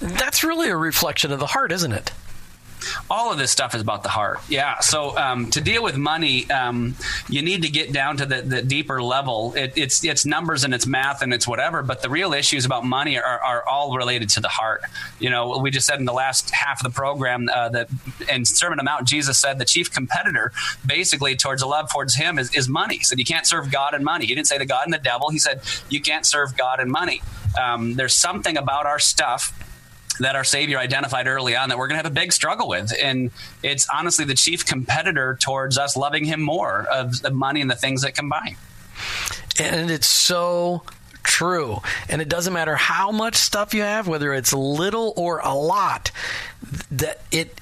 [0.00, 2.10] That's really a reflection of the heart, isn't it?
[3.10, 4.38] All of this stuff is about the heart.
[4.48, 4.78] Yeah.
[4.80, 6.94] So um, to deal with money, um,
[7.28, 9.54] you need to get down to the, the deeper level.
[9.54, 11.82] It, it's it's numbers and it's math and it's whatever.
[11.82, 14.82] But the real issues about money are, are all related to the heart.
[15.18, 17.88] You know, we just said in the last half of the program uh, that
[18.30, 20.52] in Sermon on Mount, Jesus said the chief competitor
[20.84, 22.98] basically towards a love towards Him is, is money.
[22.98, 24.26] He said you can't serve God and money.
[24.26, 25.30] He didn't say the God and the devil.
[25.30, 27.22] He said you can't serve God and money.
[27.60, 29.52] Um, there's something about our stuff
[30.20, 32.92] that our Savior identified early on that we're going to have a big struggle with.
[33.00, 33.30] And
[33.62, 37.76] it's honestly the chief competitor towards us loving Him more of the money and the
[37.76, 38.56] things that combine.
[39.58, 40.82] And it's so
[41.22, 41.80] true.
[42.08, 46.10] And it doesn't matter how much stuff you have, whether it's little or a lot,
[46.90, 47.60] that it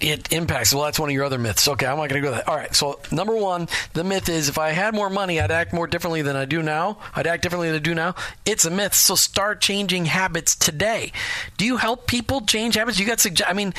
[0.00, 0.74] it impacts.
[0.74, 1.66] Well, that's one of your other myths.
[1.66, 2.48] Okay, I'm not going to go that.
[2.48, 2.74] All right.
[2.74, 6.22] So number one, the myth is if I had more money, I'd act more differently
[6.22, 6.98] than I do now.
[7.14, 8.14] I'd act differently than I do now.
[8.44, 8.94] It's a myth.
[8.94, 11.12] So start changing habits today.
[11.56, 12.98] Do you help people change habits?
[12.98, 13.48] You got suggest.
[13.48, 13.72] I mean,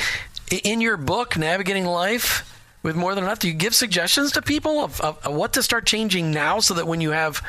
[0.63, 4.83] in your book, navigating life with more than enough, do you give suggestions to people
[4.83, 7.43] of, of, of what to start changing now so that when you have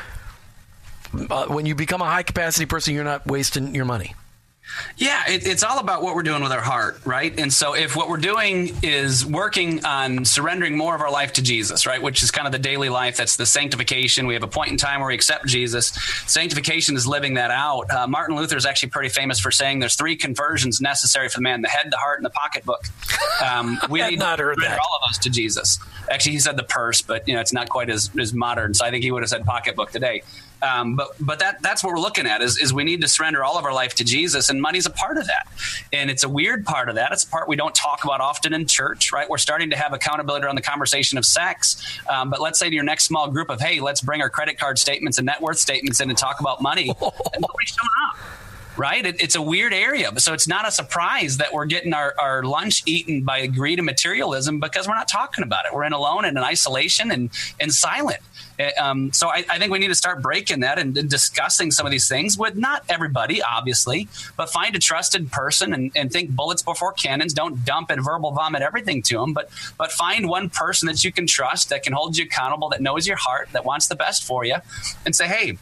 [1.30, 4.14] uh, when you become a high capacity person, you're not wasting your money?
[4.96, 7.38] Yeah, it, it's all about what we're doing with our heart, right?
[7.38, 11.42] And so, if what we're doing is working on surrendering more of our life to
[11.42, 14.26] Jesus, right, which is kind of the daily life, that's the sanctification.
[14.26, 15.88] We have a point in time where we accept Jesus.
[16.26, 17.90] Sanctification is living that out.
[17.90, 21.42] Uh, Martin Luther is actually pretty famous for saying there's three conversions necessary for the
[21.42, 22.84] man: the head, the heart, and the pocketbook.
[23.44, 24.78] Um, we need not heard that.
[24.78, 25.78] all of those to Jesus.
[26.10, 28.74] Actually, he said the purse, but you know it's not quite as, as modern.
[28.74, 30.22] So I think he would have said pocketbook today.
[30.62, 33.44] Um, but but that that's what we're looking at is, is we need to surrender
[33.44, 35.48] all of our life to Jesus, and money's a part of that.
[35.92, 37.12] And it's a weird part of that.
[37.12, 39.28] It's a part we don't talk about often in church, right?
[39.28, 42.00] We're starting to have accountability around the conversation of sex.
[42.08, 44.58] Um, but let's say to your next small group of, hey, let's bring our credit
[44.58, 46.88] card statements and net worth statements in and talk about money.
[47.00, 48.47] and nobody's showing up
[48.78, 49.04] right?
[49.04, 50.10] It, it's a weird area.
[50.18, 53.86] So it's not a surprise that we're getting our, our lunch eaten by greed and
[53.86, 55.74] materialism because we're not talking about it.
[55.74, 58.20] We're in alone and in isolation and, and silent.
[58.58, 61.70] Eh, um, so I, I, think we need to start breaking that and, and, discussing
[61.70, 66.10] some of these things with not everybody, obviously, but find a trusted person and, and,
[66.10, 67.32] think bullets before cannons.
[67.32, 71.12] Don't dump and verbal vomit everything to them, but but find one person that you
[71.12, 74.24] can trust that can hold you accountable, that knows your heart, that wants the best
[74.24, 74.56] for you,
[75.06, 75.56] and say, hey,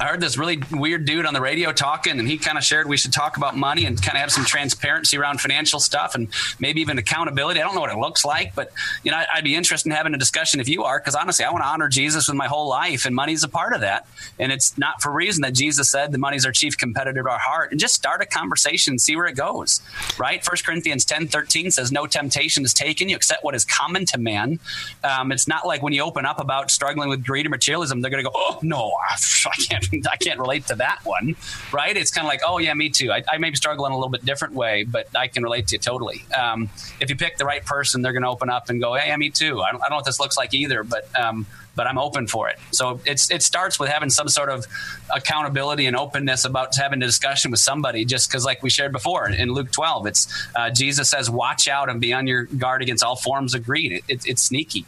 [0.00, 2.88] I heard this really weird dude on the radio talking, and he kind of shared
[2.88, 6.28] we should talk about money and kind of have some transparency around financial stuff and
[6.58, 7.60] maybe even accountability.
[7.60, 10.14] I don't know what it looks like, but you know, I'd be interested in having
[10.14, 12.66] a discussion if you are, because honestly, I want to honor Jesus with my whole
[12.66, 14.06] life, and money's a part of that.
[14.38, 17.38] And it's not for reason that Jesus said the money's our chief competitor of our
[17.38, 17.70] heart.
[17.70, 19.82] And just start a conversation and see where it goes.
[20.16, 20.42] Right?
[20.42, 24.18] First Corinthians ten thirteen says, "No temptation is taken you except what is common to
[24.18, 24.60] man."
[25.04, 28.10] Um, it's not like when you open up about struggling with greed or materialism, they're
[28.10, 31.36] going to go, "Oh no, I can't." I can't relate to that one,
[31.72, 31.96] right?
[31.96, 33.12] It's kind of like, oh yeah, me too.
[33.12, 35.76] I, I may be struggling a little bit different way, but I can relate to
[35.76, 36.24] you totally.
[36.38, 36.68] Um,
[37.00, 39.16] if you pick the right person, they're going to open up and go, hey, yeah,
[39.16, 39.60] me too.
[39.60, 42.26] I don't, I don't know what this looks like either, but um, but I'm open
[42.26, 42.58] for it.
[42.72, 44.66] So it's it starts with having some sort of
[45.14, 48.04] accountability and openness about having a discussion with somebody.
[48.04, 51.88] Just because, like we shared before in Luke 12, it's uh, Jesus says, "Watch out
[51.88, 54.84] and be on your guard against all forms of greed." It, it, it's sneaky.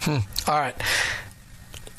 [0.00, 0.18] Hmm.
[0.46, 0.76] All right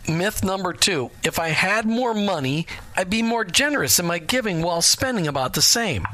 [0.07, 4.61] myth number two if I had more money, I'd be more generous in my giving
[4.61, 6.05] while spending about the same.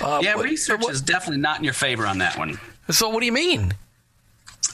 [0.00, 2.58] Uh, yeah, research what, is definitely not in your favor on that one.
[2.90, 3.74] So, what do you mean?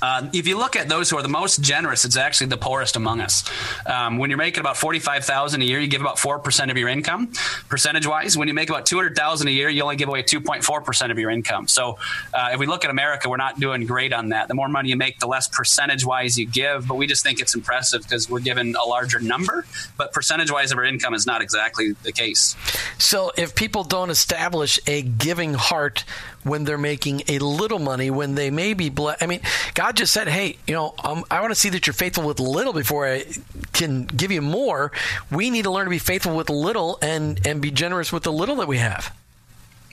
[0.03, 2.97] Uh, if you look at those who are the most generous, it's actually the poorest
[2.97, 3.45] among us.
[3.87, 6.77] Um, when you're making about forty-five thousand a year, you give about four percent of
[6.77, 7.33] your income,
[7.69, 8.37] percentage-wise.
[8.37, 10.65] When you make about two hundred thousand a year, you only give away two point
[10.65, 11.69] four percent of your income.
[11.69, 11.99] So,
[12.33, 14.49] uh, if we look at America, we're not doing great on that.
[14.49, 16.89] The more money you make, the less percentage-wise you give.
[16.89, 19.67] But we just think it's impressive because we're given a larger number.
[19.97, 22.57] But percentage-wise of our income is not exactly the case.
[22.99, 26.05] So, if people don't establish a giving heart
[26.43, 29.23] when they're making a little money, when they may be blessed.
[29.23, 29.41] I mean,
[29.75, 32.41] God just said, hey, you know, um, I want to see that you're faithful with
[32.41, 33.25] little before I
[33.73, 34.93] can give you more.
[35.31, 38.33] We need to learn to be faithful with little and and be generous with the
[38.33, 39.15] little that we have.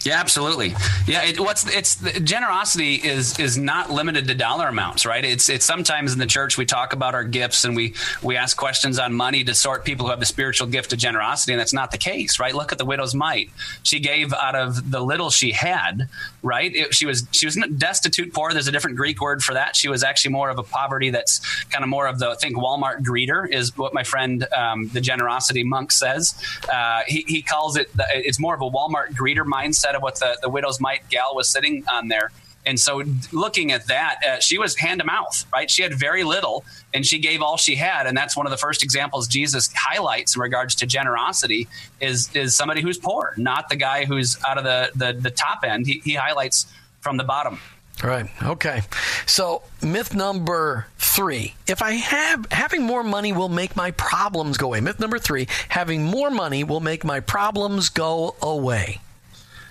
[0.06, 0.76] Yeah, absolutely.
[1.08, 5.26] Yeah, it, what's it's generosity is is not limited to dollar amounts, right?
[5.26, 8.56] It's it's sometimes in the church we talk about our gifts and we we ask
[8.56, 11.74] questions on money to sort people who have the spiritual gift of generosity, and that's
[11.74, 12.54] not the case, right?
[12.54, 13.50] Look at the widow's mite.
[13.82, 16.08] She gave out of the little she had,
[16.48, 16.74] right?
[16.74, 18.54] It, she was she was destitute, poor.
[18.54, 19.76] There's a different Greek word for that.
[19.76, 22.58] She was actually more of a poverty that's kind of more of the I think
[22.58, 26.34] Walmart greeter is what my friend um, the generosity monk says.
[26.72, 30.38] Uh, he he calls it it's more of a Walmart greeter mindset of what the,
[30.42, 32.32] the widow's mite gal was sitting on there.
[32.66, 35.72] And so, looking at that, uh, she was hand to mouth, right?
[35.72, 38.58] She had very little, and she gave all she had, and that's one of the
[38.58, 41.68] first examples Jesus highlights in regards to generosity.
[42.02, 45.64] Is is somebody who's poor, not the guy who's out of the the, the top
[45.64, 45.88] end.
[45.88, 46.68] He, he highlights
[47.00, 47.60] from the bottom.
[48.04, 48.30] Right.
[48.44, 48.82] Okay.
[49.26, 54.68] So myth number three: if I have having more money will make my problems go
[54.68, 54.82] away.
[54.82, 59.00] Myth number three: having more money will make my problems go away.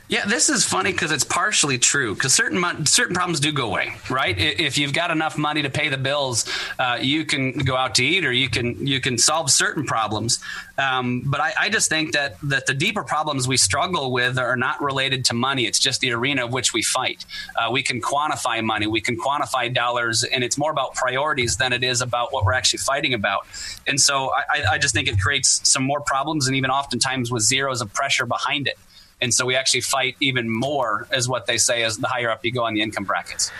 [0.08, 2.14] Yeah, this is funny because it's partially true.
[2.14, 4.38] Because certain certain problems do go away, right?
[4.38, 6.44] If you've got enough money to pay the bills,
[6.78, 10.38] uh, you can go out to eat, or you can you can solve certain problems.
[10.78, 14.56] Um, but I, I, just think that that the deeper problems we struggle with are
[14.56, 15.66] not related to money.
[15.66, 17.24] It's just the arena of which we fight.
[17.56, 21.72] Uh, we can quantify money, we can quantify dollars, and it's more about priorities than
[21.72, 23.46] it is about what we're actually fighting about.
[23.88, 27.42] And so I, I just think it creates some more problems, and even oftentimes with
[27.42, 28.78] zeros of pressure behind it
[29.20, 32.44] and so we actually fight even more, is what they say, as the higher up
[32.44, 33.50] you go on the income brackets.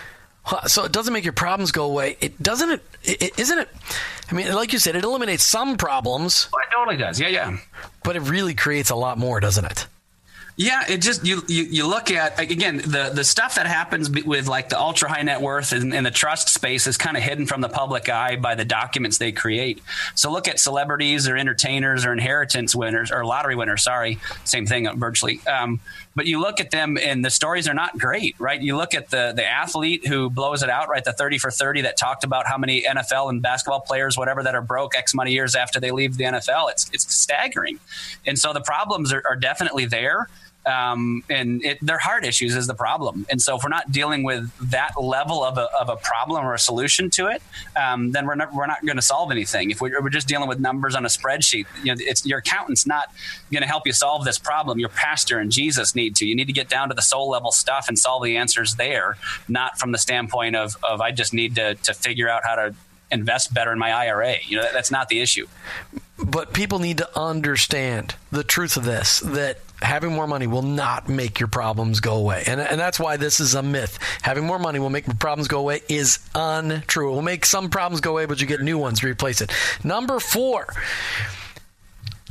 [0.66, 2.16] So it doesn't make your problems go away.
[2.20, 2.70] It doesn't.
[3.02, 3.68] It, it isn't it.
[4.30, 6.48] I mean, like you said, it eliminates some problems.
[6.52, 7.18] Well, it totally does.
[7.18, 7.58] Yeah, yeah.
[8.04, 9.86] But it really creates a lot more, doesn't it?
[10.58, 14.48] Yeah, it just you, you you look at again the the stuff that happens with
[14.48, 17.44] like the ultra high net worth and, and the trust space is kind of hidden
[17.44, 19.82] from the public eye by the documents they create.
[20.14, 23.82] So look at celebrities or entertainers or inheritance winners or lottery winners.
[23.82, 25.40] Sorry, same thing virtually.
[25.46, 25.78] Um,
[26.14, 28.58] but you look at them and the stories are not great, right?
[28.58, 31.04] You look at the the athlete who blows it out, right?
[31.04, 34.54] The thirty for thirty that talked about how many NFL and basketball players, whatever, that
[34.54, 36.70] are broke X money years after they leave the NFL.
[36.70, 37.78] It's it's staggering,
[38.24, 40.28] and so the problems are, are definitely there
[40.66, 43.24] um, and it, their heart issues is the problem.
[43.30, 46.54] And so if we're not dealing with that level of a, of a problem or
[46.54, 47.40] a solution to it,
[47.76, 49.70] um, then we're not, we're not going to solve anything.
[49.70, 52.86] If we're, we're, just dealing with numbers on a spreadsheet, you know, it's your accountant's
[52.86, 53.12] not
[53.52, 54.78] going to help you solve this problem.
[54.78, 56.26] Your pastor and Jesus need to.
[56.26, 59.16] You need to get down to the soul level stuff and solve the answers there,
[59.46, 62.74] not from the standpoint of, of I just need to, to figure out how to
[63.10, 64.36] invest better in my IRA.
[64.42, 65.46] You know, that, that's not the issue.
[66.18, 71.08] But people need to understand the truth of this that having more money will not
[71.08, 72.44] make your problems go away.
[72.46, 73.98] And, and that's why this is a myth.
[74.22, 77.10] Having more money will make problems go away is untrue.
[77.10, 79.52] It will make some problems go away, but you get new ones to replace it.
[79.84, 80.74] Number four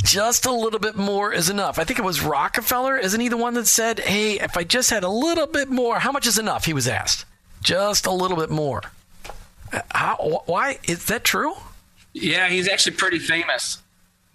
[0.03, 1.79] just a little bit more is enough.
[1.79, 4.91] I think it was Rockefeller, isn't he the one that said, "Hey, if I just
[4.91, 7.25] had a little bit more, how much is enough?" He was asked.
[7.63, 8.83] Just a little bit more.
[9.73, 11.55] Uh, how, why is that true?
[12.13, 13.79] Yeah, he's actually pretty famous.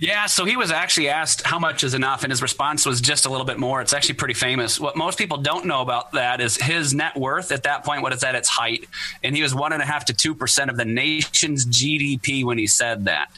[0.01, 3.27] Yeah, so he was actually asked how much is enough, and his response was just
[3.27, 3.83] a little bit more.
[3.83, 4.81] It's actually pretty famous.
[4.81, 8.15] What most people don't know about that is his net worth at that point, what
[8.15, 8.87] is at its height,
[9.23, 12.57] and he was one and a half to two percent of the nation's GDP when
[12.57, 13.31] he said that.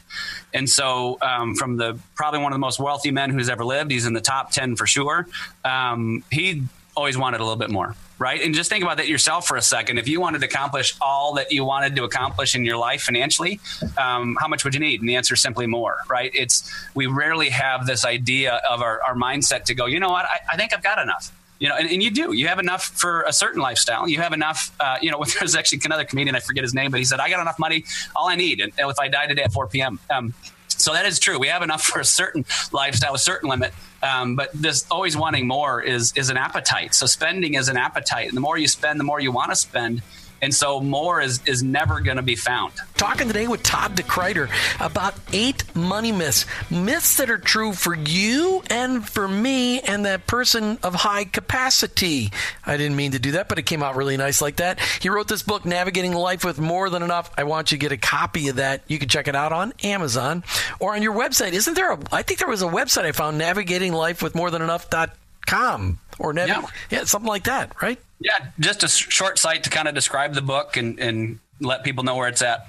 [0.53, 3.91] And so, um, from the probably one of the most wealthy men who's ever lived,
[3.91, 5.27] he's in the top ten for sure.
[5.65, 6.63] Um, he
[6.95, 7.93] always wanted a little bit more
[8.23, 8.41] right?
[8.41, 9.97] And just think about that yourself for a second.
[9.97, 13.59] If you wanted to accomplish all that you wanted to accomplish in your life financially,
[13.97, 15.01] um, how much would you need?
[15.01, 16.31] And the answer is simply more, right?
[16.33, 20.23] It's we rarely have this idea of our, our mindset to go, you know what,
[20.23, 22.33] I, I think I've got enough you know, and, and, you do.
[22.33, 24.09] You have enough for a certain lifestyle.
[24.09, 24.75] You have enough.
[24.81, 27.29] Uh, you know, there's actually another comedian I forget his name, but he said, "I
[27.29, 27.85] got enough money.
[28.17, 30.33] All I need, and if I die today at 4 p.m." Um,
[30.67, 31.39] so that is true.
[31.39, 33.73] We have enough for a certain lifestyle, a certain limit.
[34.03, 36.93] Um, but this always wanting more is is an appetite.
[36.93, 39.55] So spending is an appetite, and the more you spend, the more you want to
[39.55, 40.01] spend.
[40.43, 42.73] And so more is, is never going to be found.
[42.97, 44.49] Talking today with Todd DeKruyter
[44.85, 46.45] about eight money myths.
[46.69, 52.29] Myths that are true for you and for me and that person of high capacity.
[52.65, 54.81] I didn't mean to do that, but it came out really nice like that.
[55.01, 57.31] He wrote this book, Navigating Life with More Than Enough.
[57.37, 58.81] I want you to get a copy of that.
[58.87, 60.43] You can check it out on Amazon
[60.81, 61.53] or on your website.
[61.53, 64.51] Isn't there a, I think there was a website I found, Navigating Life with More
[64.51, 66.65] Than Enough.com or Nav- yeah.
[66.89, 67.97] yeah, something like that, right?
[68.23, 72.03] Yeah, just a short site to kind of describe the book and, and let people
[72.03, 72.67] know where it's at.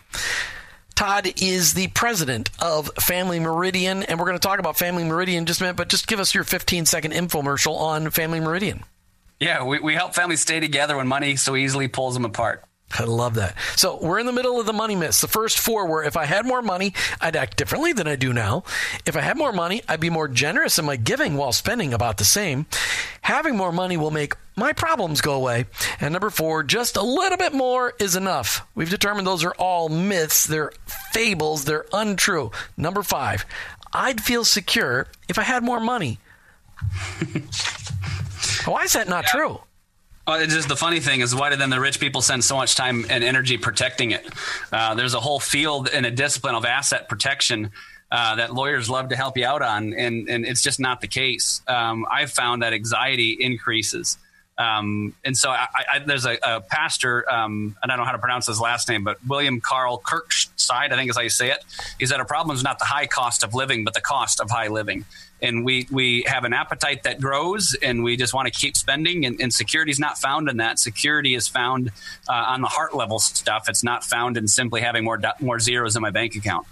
[0.96, 5.38] Todd is the president of Family Meridian, and we're going to talk about Family Meridian
[5.38, 8.84] in just a minute, but just give us your 15 second infomercial on Family Meridian.
[9.40, 12.64] Yeah, we, we help families stay together when money so easily pulls them apart.
[12.96, 13.56] I love that.
[13.76, 15.20] So we're in the middle of the money myths.
[15.20, 18.32] The first four were if I had more money, I'd act differently than I do
[18.32, 18.62] now.
[19.04, 22.18] If I had more money, I'd be more generous in my giving while spending about
[22.18, 22.66] the same.
[23.22, 25.66] Having more money will make my problems go away.
[26.00, 28.64] And number four, just a little bit more is enough.
[28.74, 30.72] We've determined those are all myths, they're
[31.12, 32.52] fables, they're untrue.
[32.76, 33.44] Number five,
[33.92, 36.20] I'd feel secure if I had more money.
[38.66, 39.30] Why is that not yeah.
[39.32, 39.60] true?
[40.26, 42.56] Well, it's just the funny thing is why do then the rich people spend so
[42.56, 44.26] much time and energy protecting it?
[44.72, 47.70] Uh, there's a whole field and a discipline of asset protection
[48.10, 51.08] uh, that lawyers love to help you out on, and and it's just not the
[51.08, 51.60] case.
[51.66, 54.16] Um, I've found that anxiety increases.
[54.56, 58.18] Um, and so I, I, there's a, a pastor, um, I don't know how to
[58.18, 61.64] pronounce his last name, but William Carl Kirkside, I think is how you say it.
[61.98, 64.50] He said a problem is not the high cost of living, but the cost of
[64.50, 65.06] high living
[65.44, 69.26] and we we have an appetite that grows and we just want to keep spending
[69.26, 70.78] and, and security is not found in that.
[70.78, 71.90] Security is found
[72.28, 73.68] uh, on the heart level stuff.
[73.68, 76.66] It's not found in simply having more more zeros in my bank account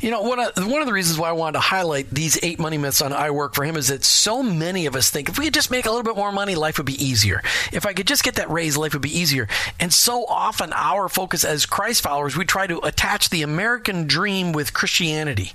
[0.00, 2.58] you know one of, one of the reasons why i wanted to highlight these eight
[2.58, 5.70] money myths on iWork4Him is that so many of us think if we could just
[5.70, 7.42] make a little bit more money life would be easier.
[7.72, 9.48] If i could just get that raise life would be easier.
[9.80, 14.52] And so often our focus as christ followers we try to attach the american dream
[14.52, 15.52] with christianity.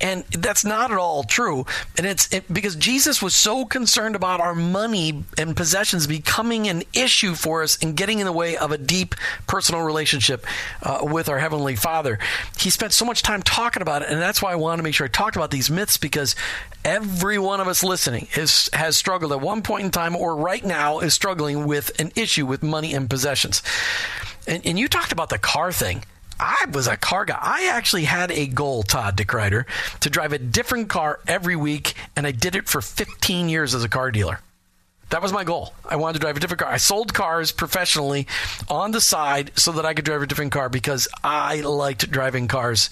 [0.00, 1.66] And that's not at all true.
[1.96, 6.82] And it's it, because Jesus was so concerned about our money and possessions becoming an
[6.92, 9.14] issue for us and getting in the way of a deep
[9.46, 10.46] personal relationship
[10.82, 12.18] uh, with our Heavenly Father.
[12.58, 14.94] He spent so much time talking about it, and that's why I wanted to make
[14.94, 16.34] sure I talked about these myths because
[16.84, 20.64] every one of us listening is, has struggled at one point in time or right
[20.64, 23.62] now is struggling with an issue with money and possessions.
[24.46, 26.04] And, and you talked about the car thing.
[26.38, 27.38] I was a car guy.
[27.40, 29.66] I actually had a goal, Todd DeKruyter,
[30.00, 33.84] to drive a different car every week, and I did it for 15 years as
[33.84, 34.40] a car dealer.
[35.10, 35.74] That was my goal.
[35.88, 36.72] I wanted to drive a different car.
[36.72, 38.26] I sold cars professionally
[38.68, 42.48] on the side so that I could drive a different car because I liked driving
[42.48, 42.90] cars.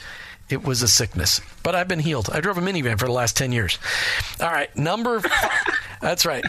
[0.48, 2.28] It was a sickness, but I've been healed.
[2.30, 3.78] I drove a minivan for the last 10 years.
[4.40, 5.50] All right, number five.
[6.00, 6.44] That's right.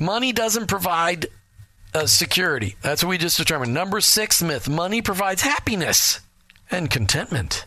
[0.00, 1.26] Money doesn't provide
[1.92, 2.76] uh, security.
[2.80, 3.74] That's what we just determined.
[3.74, 6.20] Number six myth money provides happiness
[6.70, 7.66] and contentment.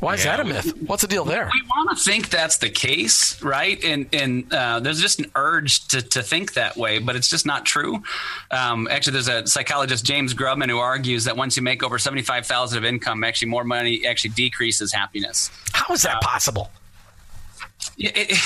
[0.00, 0.82] Why is yeah, that a myth?
[0.86, 1.50] What's the deal there?
[1.52, 3.82] We want to think that's the case, right?
[3.82, 7.46] And and uh, there's just an urge to, to think that way, but it's just
[7.46, 8.02] not true.
[8.50, 12.22] Um, actually, there's a psychologist, James Grubman, who argues that once you make over seventy
[12.22, 15.50] five thousand of income, actually more money actually decreases happiness.
[15.72, 16.70] How is that uh, possible?
[18.00, 18.38] It,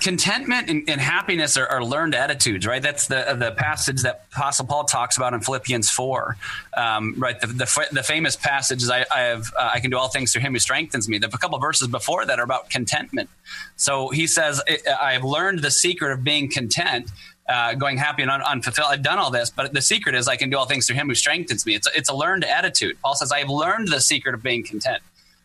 [0.00, 2.82] contentment and, and happiness are, are, learned attitudes, right?
[2.82, 6.36] That's the the passage that Apostle Paul talks about in Philippians four,
[6.76, 7.40] um, right?
[7.40, 10.32] The, the, the, famous passage is I, I have uh, I can do all things
[10.32, 11.16] through Him who strengthens me.
[11.16, 13.30] The a couple verses before that are about contentment.
[13.76, 14.60] So he says,
[15.00, 17.10] I have learned the secret of being content.
[17.48, 18.86] Uh, going happy and un- unfulfilled.
[18.92, 21.08] I've done all this, but the secret is I can do all things through Him
[21.08, 21.74] who strengthens me.
[21.74, 22.96] It's a, it's a learned attitude.
[23.02, 25.02] Paul says, I have learned the secret of being content.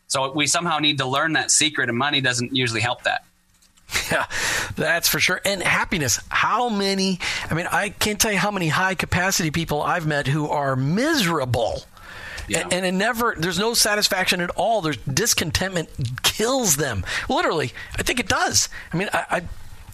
[0.08, 3.25] So we somehow need to learn that secret, and money doesn't usually help that.
[4.12, 4.28] Yeah,
[4.76, 5.42] that's for sure.
[5.46, 6.20] And happiness.
[6.30, 7.20] How many?
[7.50, 10.76] I mean, I can't tell you how many high capacity people I've met who are
[10.76, 11.84] miserable.
[12.48, 12.60] Yeah.
[12.60, 14.82] And, and, it never, there's no satisfaction at all.
[14.82, 15.90] There's discontentment
[16.22, 17.04] kills them.
[17.28, 18.70] Literally, I think it does.
[18.94, 19.42] I mean, I, I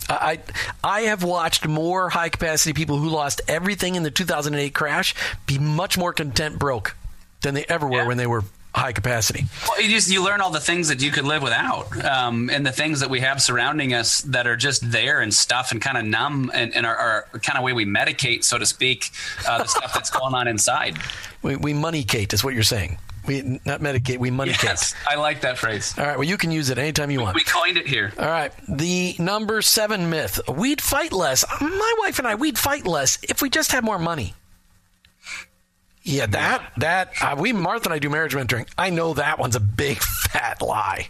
[0.09, 0.39] I
[0.83, 5.15] I have watched more high capacity people who lost everything in the 2008 crash
[5.45, 6.95] be much more content broke
[7.41, 8.07] than they ever were yeah.
[8.07, 8.43] when they were
[8.73, 9.45] high capacity.
[9.67, 12.65] Well, you just you learn all the things that you could live without, um, and
[12.65, 15.97] the things that we have surrounding us that are just there and stuff and kind
[15.97, 19.09] of numb and, and are, are kind of way we medicate, so to speak,
[19.47, 20.97] uh, the stuff that's going on inside.
[21.43, 22.99] We, we moneykate is what you're saying.
[23.25, 24.63] We not medicate, we moneykate.
[24.63, 25.97] Yes, I like that phrase.
[25.97, 27.35] All right, well, you can use it anytime you want.
[27.35, 28.13] We coined it here.
[28.19, 31.43] All right, the number seven myth: we'd fight less.
[31.59, 34.35] My wife and I, we'd fight less if we just had more money.
[36.03, 38.67] Yeah, that that uh, we Martha and I do marriage mentoring.
[38.77, 39.97] I know that one's a big
[40.29, 41.09] fat lie.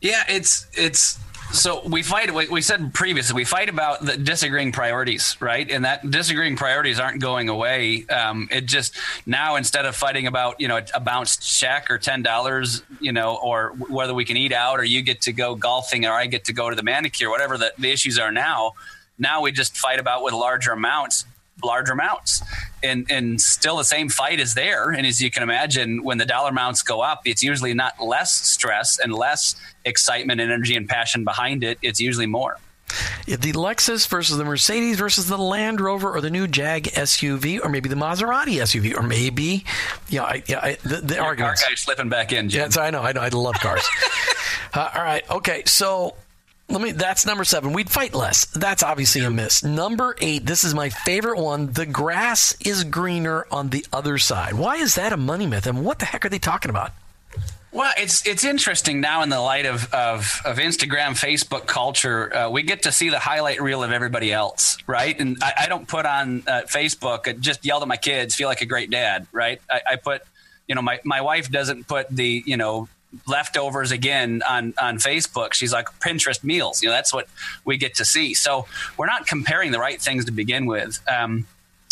[0.00, 1.18] Yeah, it's it's
[1.52, 2.32] so we fight.
[2.50, 5.70] We said previously we fight about the disagreeing priorities, right?
[5.70, 8.06] And that disagreeing priorities aren't going away.
[8.06, 12.22] Um, it just now instead of fighting about you know a bounced check or ten
[12.22, 16.06] dollars, you know, or whether we can eat out or you get to go golfing
[16.06, 18.72] or I get to go to the manicure, whatever the, the issues are now.
[19.18, 21.24] Now we just fight about with larger amounts
[21.62, 22.42] large amounts
[22.82, 26.26] and and still the same fight is there and as you can imagine when the
[26.26, 31.24] dollar amounts go up it's usually not less stress and less excitement energy and passion
[31.24, 32.58] behind it it's usually more
[33.26, 37.68] the Lexus versus the Mercedes versus the Land Rover or the new Jag SUV or
[37.68, 39.64] maybe the Maserati SUV or maybe
[40.08, 41.62] yeah, I, yeah I, the, the arguments.
[41.62, 42.50] Car guy slipping back in.
[42.50, 42.70] Jim.
[42.74, 43.88] Yeah, I know, I know, I love cars.
[44.74, 46.14] uh, all right, okay, so
[46.68, 50.64] let me that's number seven we'd fight less that's obviously a miss number eight this
[50.64, 55.12] is my favorite one the grass is greener on the other side why is that
[55.12, 56.92] a money myth and what the heck are they talking about
[57.74, 62.32] well, it's it's interesting now in the light of of, of Instagram, Facebook culture.
[62.32, 65.18] Uh, we get to see the highlight reel of everybody else, right?
[65.18, 67.26] And I, I don't put on uh, Facebook.
[67.26, 69.60] I just yelled at my kids, feel like a great dad, right?
[69.68, 70.22] I, I put,
[70.68, 72.88] you know, my my wife doesn't put the you know
[73.26, 75.52] leftovers again on on Facebook.
[75.52, 76.82] She's like Pinterest meals.
[76.82, 77.28] You know, that's what
[77.64, 78.34] we get to see.
[78.34, 81.00] So we're not comparing the right things to begin with.
[81.08, 81.46] Um,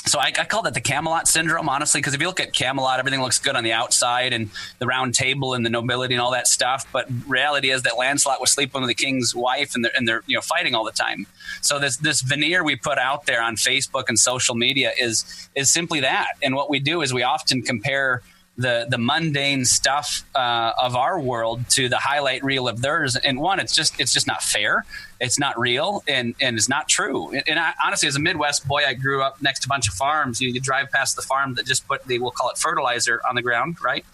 [0.04, 2.98] so I, I, call that the Camelot syndrome, honestly, because if you look at Camelot,
[2.98, 4.50] everything looks good on the outside and
[4.80, 6.86] the round table and the nobility and all that stuff.
[6.92, 10.22] But reality is that Lancelot was sleeping with the king's wife, and they're, and they're
[10.26, 11.26] you know fighting all the time.
[11.60, 15.70] So this this veneer we put out there on Facebook and social media is is
[15.70, 16.32] simply that.
[16.42, 18.22] And what we do is we often compare
[18.56, 23.16] the the mundane stuff uh, of our world to the highlight reel of theirs.
[23.16, 24.84] And one, it's just it's just not fair.
[25.20, 27.30] It's not real, and and it's not true.
[27.46, 29.94] And, I, honestly, as a Midwest boy, I grew up next to a bunch of
[29.94, 30.40] farms.
[30.40, 33.34] You, you drive past the farm that just put the we'll call it fertilizer on
[33.34, 34.04] the ground, right?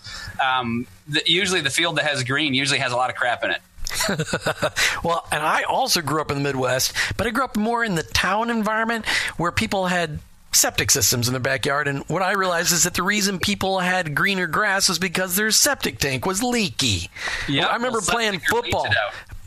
[0.41, 3.51] Um, the, usually, the field that has green usually has a lot of crap in
[3.51, 3.61] it.
[5.03, 7.95] well, and I also grew up in the Midwest, but I grew up more in
[7.95, 10.21] the town environment where people had
[10.53, 11.89] septic systems in their backyard.
[11.89, 15.51] And what I realized is that the reason people had greener grass was because their
[15.51, 17.11] septic tank was leaky.
[17.49, 18.87] Yeah, I remember well, playing football.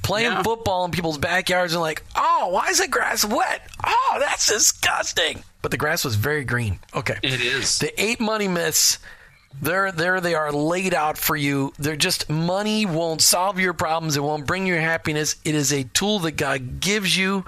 [0.04, 0.43] Playing yeah.
[0.43, 3.70] football in people's backyards and like, oh, why is the grass wet?
[3.86, 5.43] Oh, that's disgusting.
[5.62, 6.80] But the grass was very green.
[6.95, 7.18] Okay.
[7.22, 7.78] It is.
[7.78, 8.97] The eight money myths
[9.60, 14.16] there there they are laid out for you they're just money won't solve your problems
[14.16, 17.43] it won't bring you happiness it is a tool that god gives you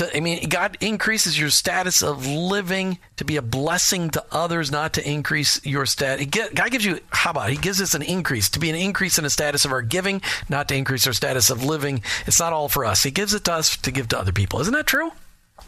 [0.00, 4.70] to, I mean, God increases your status of living to be a blessing to others,
[4.70, 6.18] not to increase your stat.
[6.30, 9.24] God gives you, how about, He gives us an increase to be an increase in
[9.24, 12.02] the status of our giving, not to increase our status of living.
[12.26, 13.02] It's not all for us.
[13.02, 14.60] He gives it to us to give to other people.
[14.60, 15.12] Isn't that true?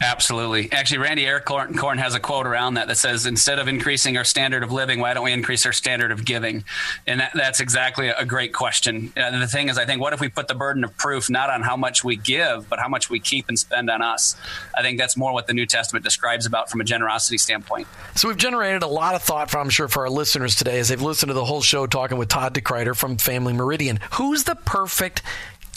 [0.01, 0.71] Absolutely.
[0.71, 4.63] Actually, Randy Alcorn has a quote around that that says, instead of increasing our standard
[4.63, 6.63] of living, why don't we increase our standard of giving?
[7.07, 9.13] And that, that's exactly a great question.
[9.15, 11.49] Uh, the thing is, I think, what if we put the burden of proof not
[11.49, 14.35] on how much we give, but how much we keep and spend on us?
[14.75, 17.87] I think that's more what the New Testament describes about from a generosity standpoint.
[18.15, 20.89] So we've generated a lot of thought, from, I'm sure, for our listeners today as
[20.89, 23.99] they've listened to the whole show talking with Todd DeKruyter from Family Meridian.
[24.13, 25.21] Who's the perfect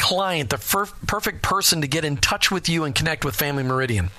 [0.06, 3.64] client, the fir- perfect person to get in touch with you and connect with Family
[3.64, 4.10] Meridian?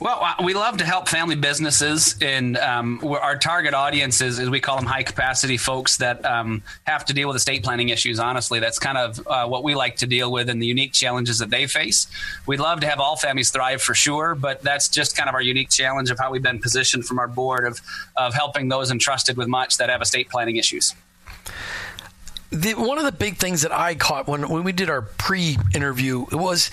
[0.00, 4.50] Well, uh, we love to help family businesses, and um, our target audience is, is,
[4.50, 8.18] we call them high capacity folks that um, have to deal with estate planning issues.
[8.18, 11.38] Honestly, that's kind of uh, what we like to deal with and the unique challenges
[11.38, 12.08] that they face.
[12.46, 15.42] We'd love to have all families thrive for sure, but that's just kind of our
[15.42, 17.80] unique challenge of how we've been positioned from our board of,
[18.16, 20.94] of helping those entrusted with much that have estate planning issues.
[22.50, 25.56] The, one of the big things that I caught when, when we did our pre
[25.72, 26.70] interview was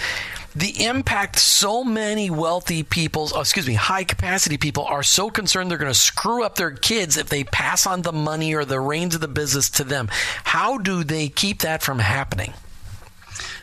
[0.56, 5.70] the impact so many wealthy people, oh, excuse me, high capacity people are so concerned
[5.70, 8.80] they're going to screw up their kids if they pass on the money or the
[8.80, 10.08] reins of the business to them.
[10.44, 12.54] How do they keep that from happening?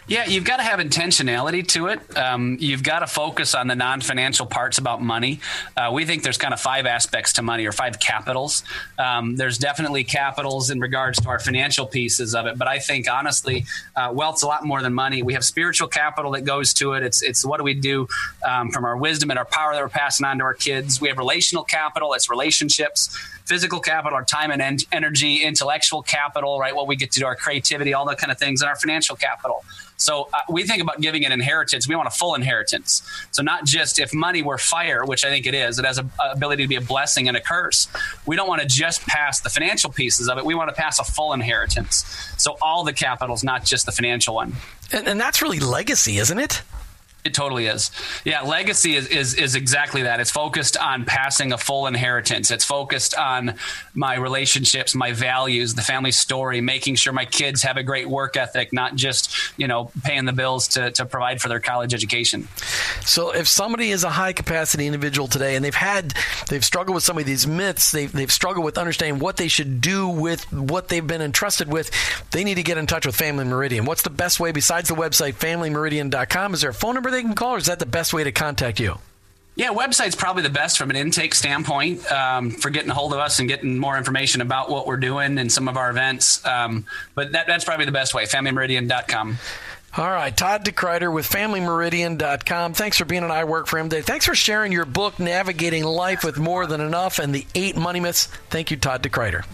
[0.07, 2.17] Yeah, you've got to have intentionality to it.
[2.17, 5.41] Um, you've got to focus on the non financial parts about money.
[5.77, 8.65] Uh, we think there's kind of five aspects to money or five capitals.
[8.99, 13.11] Um, there's definitely capitals in regards to our financial pieces of it, but I think
[13.11, 13.65] honestly,
[13.97, 15.23] uh, wealth's a lot more than money.
[15.23, 17.03] We have spiritual capital that goes to it.
[17.03, 18.07] It's, it's what do we do
[18.47, 21.01] um, from our wisdom and our power that we're passing on to our kids.
[21.01, 26.59] We have relational capital, it's relationships physical capital, our time and en- energy, intellectual capital,
[26.59, 26.75] right?
[26.75, 29.17] What we get to do, our creativity, all that kind of things, and our financial
[29.17, 29.65] capital.
[29.97, 31.89] So uh, we think about giving an inheritance.
[31.89, 33.03] We want a full inheritance.
[33.31, 36.11] So not just if money were fire, which I think it is, it has an
[36.19, 37.89] ability to be a blessing and a curse.
[38.27, 40.45] We don't want to just pass the financial pieces of it.
[40.45, 42.05] We want to pass a full inheritance.
[42.37, 44.55] So all the capital is not just the financial one.
[44.93, 46.63] And, and that's really legacy, isn't it?
[47.25, 47.91] It totally is.
[48.27, 50.21] Yeah, legacy is, is is exactly that.
[50.21, 52.51] It's focused on passing a full inheritance.
[52.51, 53.55] It's focused on
[53.95, 58.37] my relationships, my values, the family story, making sure my kids have a great work
[58.37, 62.47] ethic, not just, you know, paying the bills to, to provide for their college education.
[63.07, 66.13] So if somebody is a high capacity individual today and they've had
[66.51, 69.81] they've struggled with some of these myths, they've they've struggled with understanding what they should
[69.81, 71.91] do with what they've been entrusted with,
[72.33, 73.87] they need to get in touch with Family Meridian.
[73.87, 76.53] What's the best way besides the website familymeridian.com?
[76.53, 78.33] Is there a phone number they can call, or is that the best way to
[78.33, 78.99] contact you?
[79.57, 83.21] Yeah, website's probably the best from an intake standpoint um, for getting a hold of
[83.21, 86.45] us and getting more information about what we're doing and some of our events.
[86.45, 89.39] Um, but that, that's probably the best way, familymeridian.com.
[89.97, 92.75] All right, Todd DeKruyter with FamilyMeridian.com.
[92.75, 94.03] Thanks for being on iWork4Him Day.
[94.03, 98.01] Thanks for sharing your book, Navigating Life with More Than Enough, and the Eight Money
[98.01, 98.27] Myths.
[98.51, 99.45] Thank you, Todd DeKruyter.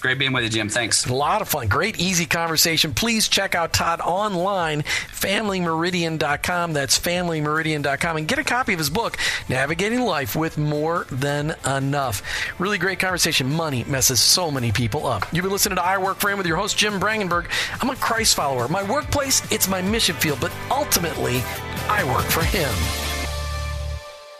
[0.00, 0.70] Great being with you, Jim.
[0.70, 1.06] Thanks.
[1.06, 1.68] A lot of fun.
[1.68, 2.94] Great, easy conversation.
[2.94, 6.72] Please check out Todd online, familymeridian.com.
[6.72, 8.16] That's familymeridian.com.
[8.16, 9.18] And get a copy of his book,
[9.50, 12.22] Navigating Life with More Than Enough.
[12.58, 13.52] Really great conversation.
[13.52, 15.26] Money messes so many people up.
[15.32, 17.46] You've been listening to iWork4Him with your host, Jim Brangenberg.
[17.82, 18.68] I'm a Christ follower.
[18.68, 21.42] My workplace, it's my mission field, but ultimately,
[21.88, 23.19] I work for Him.